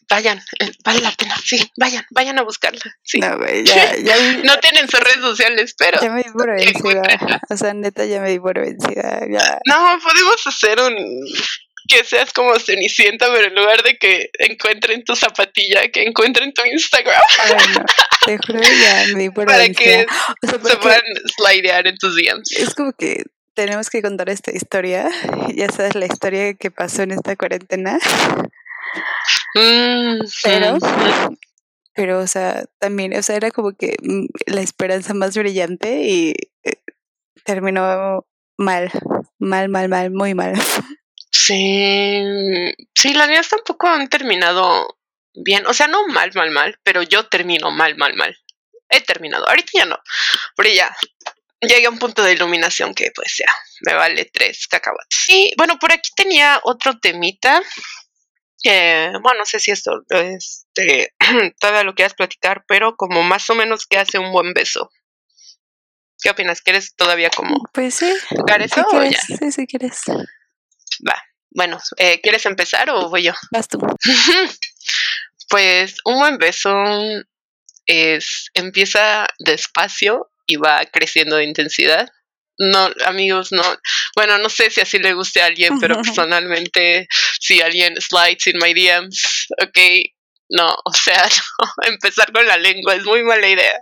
[0.10, 0.40] Vayan.
[0.60, 1.36] eh, Vale la pena.
[1.44, 2.04] Sí, vayan.
[2.12, 2.82] Vayan a buscarla.
[3.04, 3.20] Sí.
[3.20, 6.02] No, güey, ya, ya, No tienen sus redes sociales, pero.
[6.02, 7.04] ya me di por vencida.
[7.50, 9.20] O sea, neta, ya me di por vencida.
[9.30, 9.60] Ya.
[9.66, 10.96] No, podemos hacer un
[11.88, 16.64] que seas como Cenicienta, pero en lugar de que encuentren tu zapatilla, que encuentren tu
[16.64, 17.86] Instagram Ay, no.
[18.28, 20.06] Te juro, ya me di por para vencida.
[20.06, 20.06] que
[20.44, 21.02] O sea, se puedan
[21.36, 22.52] slidear en tus DMs.
[22.52, 23.24] es como que
[23.56, 25.10] tenemos que contar esta historia.
[25.56, 27.98] Ya sabes la historia que pasó en esta cuarentena.
[29.56, 31.36] Mm, Pero, mm,
[31.94, 36.34] pero, o sea, también, o sea, era como que mm, la esperanza más brillante y
[36.64, 36.82] eh,
[37.44, 38.26] terminó
[38.58, 38.92] mal.
[39.40, 40.54] Mal, mal, mal, muy mal.
[41.32, 42.22] Sí,
[42.96, 45.00] sí, las mías tampoco han terminado
[45.34, 45.66] bien.
[45.68, 48.38] O sea, no mal, mal, mal, pero yo termino mal, mal, mal.
[48.90, 49.48] he terminado.
[49.48, 49.98] Ahorita ya no,
[50.56, 50.96] pero ya
[51.62, 55.26] llegué a un punto de iluminación que pues ya me vale tres cacahuates.
[55.30, 57.62] Y bueno, por aquí tenía otro temita.
[58.66, 61.14] Eh, bueno, no sé si esto este,
[61.60, 64.90] todavía lo quieras platicar, pero como más o menos que hace un buen beso.
[66.22, 66.62] ¿Qué opinas?
[66.62, 69.22] ¿Quieres todavía como pues sí, eso o ya?
[69.22, 70.02] Sí, sí, quieres.
[71.08, 71.24] Va.
[71.52, 73.34] Bueno, eh, ¿quieres empezar o voy yo?
[73.52, 73.80] Vas tú.
[75.50, 76.70] pues un buen beso
[77.86, 82.10] es empieza despacio y va creciendo de intensidad.
[82.58, 83.64] No, amigos, no.
[84.16, 87.08] Bueno, no sé si así le guste a alguien, pero personalmente,
[87.40, 89.78] si alguien slides in my DMs, ok,
[90.50, 91.28] no, o sea,
[91.88, 93.80] empezar con la lengua es muy mala idea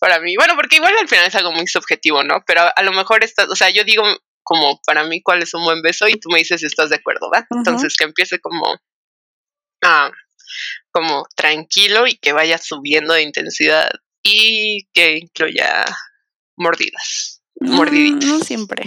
[0.00, 0.36] para mí.
[0.36, 2.42] Bueno, porque igual al final es algo muy subjetivo, ¿no?
[2.46, 4.04] Pero a, lo mejor estás, o sea, yo digo
[4.42, 6.96] como para mí cuál es un buen beso y tú me dices si estás de
[6.96, 7.46] acuerdo, ¿va?
[7.50, 8.78] Entonces que empiece como
[9.84, 10.10] ah,
[10.90, 13.90] como tranquilo y que vaya subiendo de intensidad
[14.22, 15.84] y que incluya
[16.56, 17.42] mordidas.
[17.60, 18.28] Mordiditas.
[18.28, 18.84] No, siempre.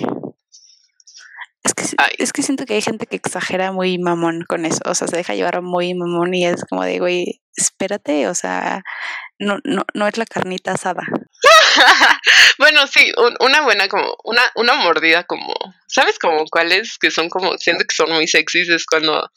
[1.64, 1.84] Es que,
[2.18, 5.16] es que siento que hay gente que exagera muy mamón con eso, o sea, se
[5.16, 8.82] deja llevar muy mamón y es como de, güey, espérate, o sea,
[9.38, 11.04] no, no, no es la carnita asada.
[12.58, 15.54] bueno, sí, una buena como, una, una mordida como,
[15.88, 16.98] ¿sabes como cuáles?
[16.98, 19.30] Que son como, siento que son muy sexys, es cuando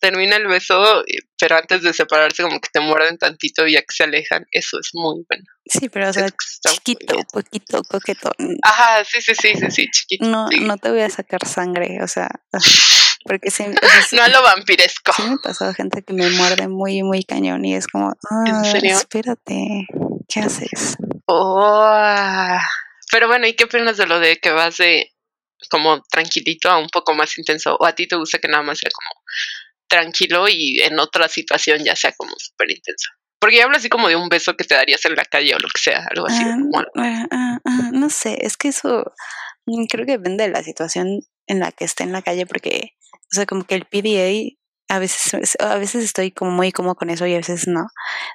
[0.00, 1.04] termina el beso,
[1.38, 4.78] pero antes de separarse como que te muerden tantito y ya que se alejan, eso
[4.80, 5.44] es muy bueno.
[5.64, 6.28] Sí, pero o sea,
[6.68, 8.32] chiquito, poquito, coquetón.
[8.62, 10.26] Ajá, sí, sí, sí, sí, sí, chiquito.
[10.26, 12.28] No, no te voy a sacar sangre, o sea,
[13.24, 13.64] porque sí,
[14.12, 15.12] no a lo vampiresco.
[15.12, 18.62] Sí me ha pasado gente que me muerde muy, muy cañón y es como, ah,
[18.82, 19.86] espérate,
[20.28, 20.96] ¿qué haces?
[21.26, 22.58] Oh,
[23.10, 25.12] pero bueno, ¿y qué opinas de lo de que vas de
[25.70, 27.76] como tranquilito a un poco más intenso?
[27.78, 29.22] ¿O a ti te gusta que nada más sea como
[29.86, 33.10] tranquilo y en otra situación ya sea como súper intenso?
[33.42, 35.58] Porque yo hablo así como de un beso que te darías en la calle o
[35.58, 36.44] lo que sea, algo así.
[36.94, 39.12] Ah, ah, ah, no sé, es que eso
[39.66, 42.92] mm, creo que depende de la situación en la que esté en la calle, porque,
[43.12, 44.56] o sea, como que el PDA
[44.94, 47.88] a veces, a veces estoy como muy cómodo con eso y a veces no.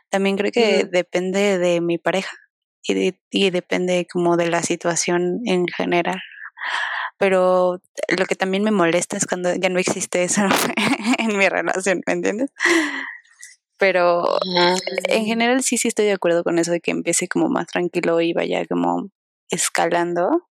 [0.09, 2.35] También creo que depende de mi pareja
[2.83, 6.19] y, y depende como de la situación en general
[7.17, 7.81] pero
[8.15, 10.41] lo que también me molesta es cuando ya no existe eso
[11.17, 12.51] en mi relación, ¿me entiendes?
[13.77, 14.39] Pero
[15.07, 18.21] en general sí, sí estoy de acuerdo con eso de que empiece como más tranquilo
[18.21, 19.09] y vaya como
[19.49, 20.47] escalando.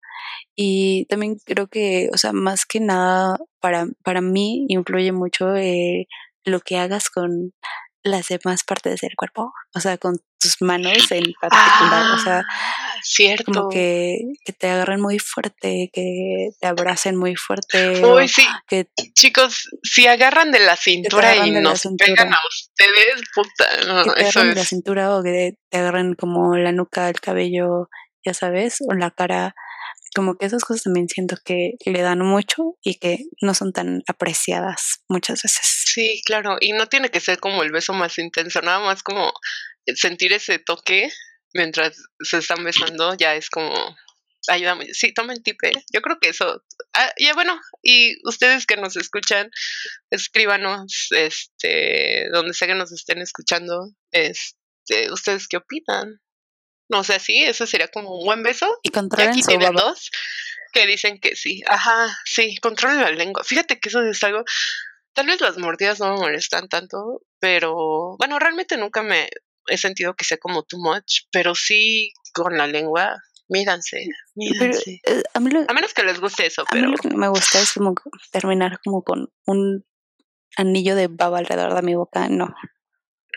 [0.57, 6.07] Y también creo que, o sea, más que nada, para, para mí influye mucho eh,
[6.45, 7.53] lo que hagas con
[8.05, 12.94] las demás partes del cuerpo, o sea, con tus manos en particular, o sea, ah,
[13.05, 13.53] cierto.
[13.53, 18.05] como que, que, te agarren muy fuerte, que te abracen muy fuerte.
[18.05, 18.47] Uy, sí.
[18.67, 24.21] Que, Chicos, si agarran de la cintura y nos pegan a ustedes, puta, no, que
[24.21, 27.89] te agarran de la cintura o que te agarren como la nuca, el cabello,
[28.25, 29.55] ya sabes, o la cara,
[30.15, 34.03] como que esas cosas también siento que le dan mucho y que no son tan
[34.07, 35.85] apreciadas muchas veces.
[35.87, 39.33] Sí, claro, y no tiene que ser como el beso más intenso, nada más como
[39.95, 41.11] sentir ese toque
[41.55, 43.97] mientras se están besando ya es como
[44.49, 45.73] ayúdame, sí, tomen tipe.
[45.93, 46.63] Yo creo que eso.
[46.93, 49.51] Ah, y bueno, y ustedes que nos escuchan,
[50.11, 56.21] escríbanos, este, donde sea que nos estén escuchando, este, ustedes qué opinan.
[56.91, 58.69] No sé, sí, eso sería como un buen beso.
[58.83, 60.11] Y controlen aquí tienen dos
[60.73, 61.63] que dicen que sí.
[61.67, 63.45] Ajá, sí, controlen la lengua.
[63.45, 64.45] Fíjate que eso es algo.
[65.15, 69.29] Tal vez las mordidas no me molestan tanto, pero bueno, realmente nunca me
[69.69, 73.17] he sentido que sea como too much, pero sí con la lengua,
[73.49, 75.01] mídanse, mídanse.
[75.07, 76.89] Eh, a, menos que les guste eso, pero.
[76.89, 77.95] lo que me gusta es como
[78.31, 79.85] terminar como con un
[80.57, 82.55] anillo de baba alrededor de mi boca, no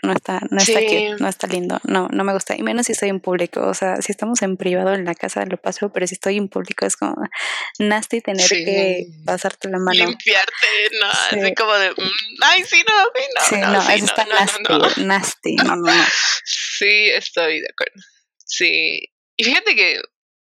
[0.02, 2.92] no está, no está aquí, no está lindo, no, no me gusta, y menos si
[2.92, 6.06] estoy en público, o sea, si estamos en privado en la casa lo paso, pero
[6.06, 7.16] si estoy en público es como
[7.78, 10.06] nasty tener que pasarte la mano.
[10.06, 10.66] Limpiarte,
[11.00, 13.10] no, así como de, mm, ay, sí, no, no,
[13.48, 16.04] sí, no, eso está nasty, nasty, no, no, no.
[16.44, 18.00] Sí, estoy de acuerdo,
[18.44, 20.00] sí, y fíjate que,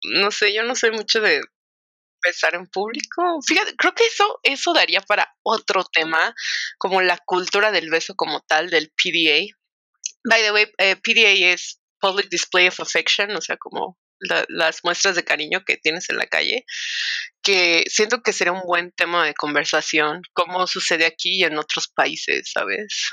[0.04, 1.42] no sé, yo no soy mucho de
[2.24, 3.40] besar en público.
[3.46, 6.34] Fíjate, creo que eso, eso daría para otro tema,
[6.78, 9.56] como la cultura del beso como tal, del PDA.
[10.24, 13.98] By the way, eh, PDA es Public Display of Affection, o sea, como
[14.50, 16.66] las muestras de cariño que tienes en la calle,
[17.42, 21.88] que siento que sería un buen tema de conversación, como sucede aquí y en otros
[21.88, 23.12] países, ¿sabes?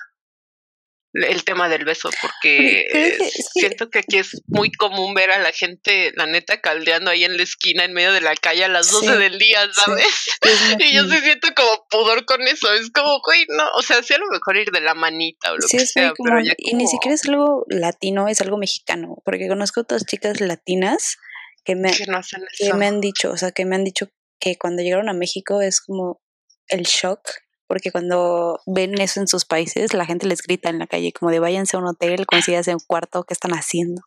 [1.14, 3.18] El tema del beso, porque
[3.54, 7.36] siento que aquí es muy común ver a la gente, la neta, caldeando ahí en
[7.36, 10.06] la esquina, en medio de la calle a las 12 del día, ¿sabes?
[10.78, 14.14] y yo se siento como pudor con eso, es como, güey, no, o sea, sí
[14.14, 17.14] a lo mejor ir de la manita o lo que sea, pero Y ni siquiera
[17.14, 21.16] es algo latino, es algo mexicano, porque conozco otras chicas latinas
[21.64, 25.08] que me, que me han dicho, o sea, que me han dicho que cuando llegaron
[25.08, 26.20] a México es como
[26.68, 27.20] el shock
[27.68, 31.30] porque cuando ven eso en sus países, la gente les grita en la calle como
[31.30, 34.02] de váyanse a un hotel, consíganse un cuarto, ¿qué están haciendo?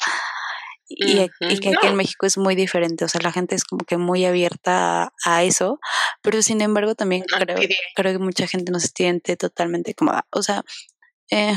[0.89, 1.29] Y,
[1.61, 4.25] que aquí en México es muy diferente, o sea, la gente es como que muy
[4.25, 5.79] abierta a, eso,
[6.21, 7.55] pero sin embargo también creo,
[7.95, 10.25] creo que mucha gente no se siente totalmente cómoda.
[10.31, 10.63] O sea,
[11.29, 11.55] eh,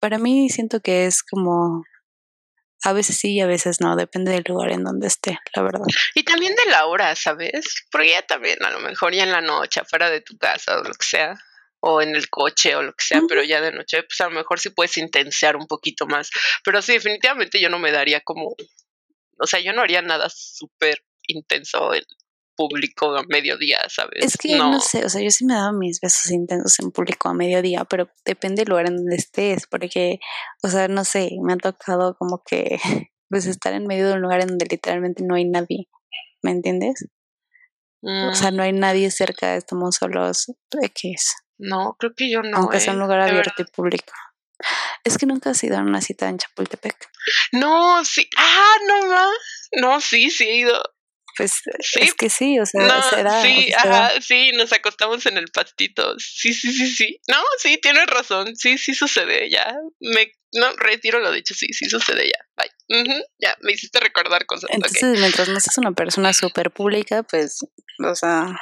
[0.00, 1.84] para mí siento que es como
[2.84, 5.86] a veces sí y a veces no, depende del lugar en donde esté, la verdad.
[6.14, 7.86] Y también de la hora, ¿sabes?
[7.90, 10.84] Porque ya también a lo mejor ya en la noche, afuera de tu casa o
[10.84, 11.34] lo que sea,
[11.80, 14.30] o en el coche o lo que sea, pero ya de noche, pues a lo
[14.30, 16.30] mejor sí puedes intensiar un poquito más.
[16.62, 18.54] Pero sí, definitivamente yo no me daría como,
[19.38, 22.04] o sea, yo no haría nada súper intenso en
[22.56, 24.24] público a mediodía, ¿sabes?
[24.24, 24.80] Es que no.
[24.80, 27.84] sé, o sea, yo sí me he dado mis besos intensos en público a mediodía,
[27.84, 30.18] pero depende del lugar en donde estés, porque,
[30.62, 32.78] o sea, no sé, me ha tocado como que,
[33.28, 35.88] pues estar en medio de un lugar en donde literalmente no hay nadie,
[36.42, 37.06] ¿me entiendes?
[38.06, 40.52] O sea, no hay nadie cerca, estamos solos
[40.82, 41.36] X.
[41.56, 42.58] No, creo que yo no.
[42.58, 44.12] Aunque sea un lugar abierto y público.
[45.04, 46.96] Es que nunca has ido a una cita en Chapultepec.
[47.52, 48.28] No, sí.
[48.36, 49.68] Ah, no más.
[49.80, 50.82] No, sí, sí he ido.
[51.36, 51.62] Pues
[52.00, 56.14] es que sí, o sea, no, sí, ajá, sí, nos acostamos en el pastito.
[56.18, 57.20] Sí, sí, sí, sí.
[57.28, 58.54] No, sí, tienes razón.
[58.56, 59.74] Sí, sí sucede ya.
[60.00, 62.46] Me no retiro lo dicho, sí, sí sucede ya.
[62.56, 63.24] Bye.
[63.38, 64.70] ya, me hiciste recordar cosas.
[64.72, 67.58] Entonces, mientras no seas una persona súper pública, pues,
[67.98, 68.56] o sea,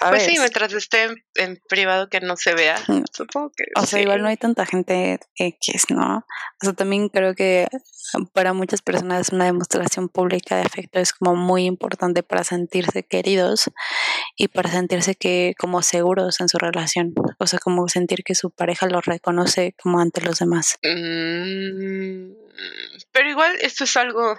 [0.00, 2.76] pues sí, mientras esté en, privado que no se vea,
[3.12, 3.64] supongo que.
[3.76, 6.18] O sea, igual no hay tanta gente X, ¿no?
[6.18, 7.68] O sea, también creo que
[8.32, 13.70] para muchas personas una demostración pública de afecto es como muy importante para sentirse queridos
[14.36, 17.14] y para sentirse que como seguros en su relación.
[17.38, 20.78] O sea, como sentir que su pareja lo reconoce como ante los demás.
[20.82, 22.32] Mm,
[23.12, 24.38] pero igual esto es algo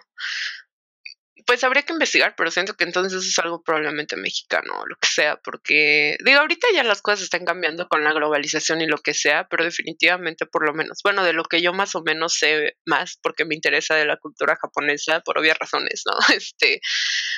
[1.46, 5.08] pues habría que investigar, pero siento que entonces es algo probablemente mexicano o lo que
[5.08, 9.14] sea, porque digo, ahorita ya las cosas están cambiando con la globalización y lo que
[9.14, 12.78] sea, pero definitivamente por lo menos, bueno, de lo que yo más o menos sé
[12.86, 16.14] más, porque me interesa de la cultura japonesa por obvias razones, ¿no?
[16.44, 16.82] Este,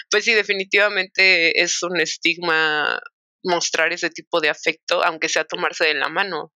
[0.09, 2.99] pues sí, definitivamente es un estigma
[3.43, 6.51] mostrar ese tipo de afecto, aunque sea tomarse de la mano.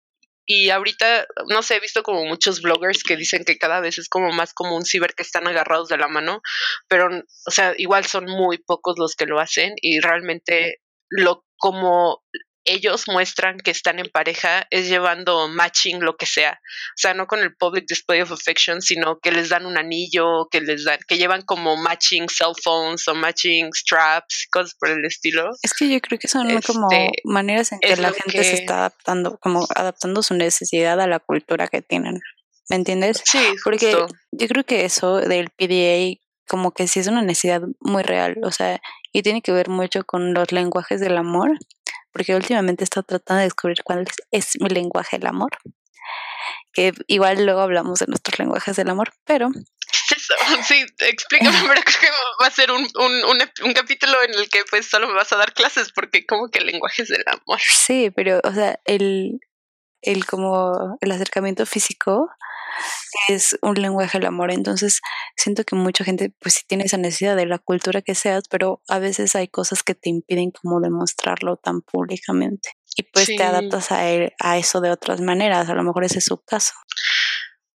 [0.46, 4.08] Y ahorita, no sé, he visto como muchos bloggers que dicen que cada vez es
[4.08, 6.40] como más como un ciber que están agarrados de la mano,
[6.88, 7.08] pero,
[7.46, 10.80] o sea, igual son muy pocos los que lo hacen y realmente
[11.10, 12.22] lo como
[12.66, 16.60] ellos muestran que están en pareja es llevando matching lo que sea.
[16.60, 20.48] O sea, no con el public display of affection, sino que les dan un anillo,
[20.50, 25.04] que les dan, que llevan como matching cell phones o matching straps, cosas por el
[25.04, 25.50] estilo.
[25.62, 28.78] Es que yo creo que son como este, maneras en que la gente se está
[28.78, 32.20] adaptando, como adaptando su necesidad a la cultura que tienen.
[32.68, 33.22] ¿Me entiendes?
[33.24, 33.92] Sí, porque
[34.32, 38.52] yo creo que eso del PDA como que sí es una necesidad muy real, o
[38.52, 38.80] sea,
[39.12, 41.58] y tiene que ver mucho con los lenguajes del amor
[42.16, 45.50] porque últimamente he estado tratando de descubrir cuál es, mi lenguaje del amor.
[46.72, 49.50] Que igual luego hablamos de nuestros lenguajes del amor, pero
[50.66, 52.08] Sí, explícame, pero creo que
[52.42, 55.36] va a ser un, un, un, capítulo en el que pues solo me vas a
[55.36, 57.60] dar clases, porque como que lenguajes del amor.
[57.60, 59.38] Sí, pero, o sea, el,
[60.00, 62.30] el como el acercamiento físico
[63.28, 64.50] es un lenguaje del amor.
[64.50, 65.00] Entonces,
[65.36, 68.82] siento que mucha gente, pues sí tiene esa necesidad de la cultura que seas, pero
[68.88, 72.70] a veces hay cosas que te impiden como demostrarlo tan públicamente.
[72.98, 74.00] Y pues te adaptas a,
[74.40, 75.68] a eso de otras maneras.
[75.68, 76.72] A lo mejor ese es su caso.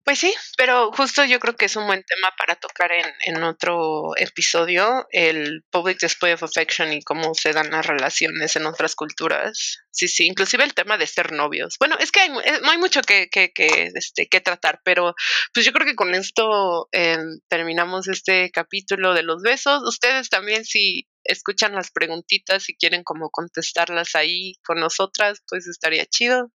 [0.07, 3.43] Pues sí, pero justo yo creo que es un buen tema para tocar en, en,
[3.43, 8.95] otro episodio, el public display of affection y cómo se dan las relaciones en otras
[8.95, 9.79] culturas.
[9.91, 11.75] Sí, sí, inclusive el tema de ser novios.
[11.77, 15.13] Bueno, es que hay, eh, hay mucho que, que, que, este, que tratar, pero
[15.53, 17.17] pues yo creo que con esto eh,
[17.49, 19.83] terminamos este capítulo de los besos.
[19.83, 26.05] Ustedes también si escuchan las preguntitas y quieren como contestarlas ahí con nosotras, pues estaría
[26.05, 26.49] chido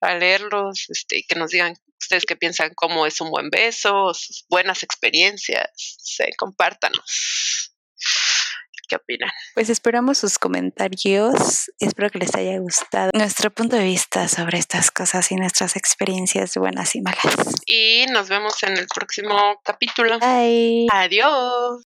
[0.00, 4.44] para leerlos, este, que nos digan ustedes qué piensan, cómo es un buen beso, sus
[4.48, 7.74] buenas experiencias, sí, compártanos.
[8.88, 9.28] ¿Qué opinan?
[9.54, 11.70] Pues esperamos sus comentarios.
[11.78, 16.56] Espero que les haya gustado nuestro punto de vista sobre estas cosas y nuestras experiencias
[16.56, 17.20] buenas y malas.
[17.66, 20.18] Y nos vemos en el próximo capítulo.
[20.20, 20.86] Bye.
[20.90, 21.76] Adiós.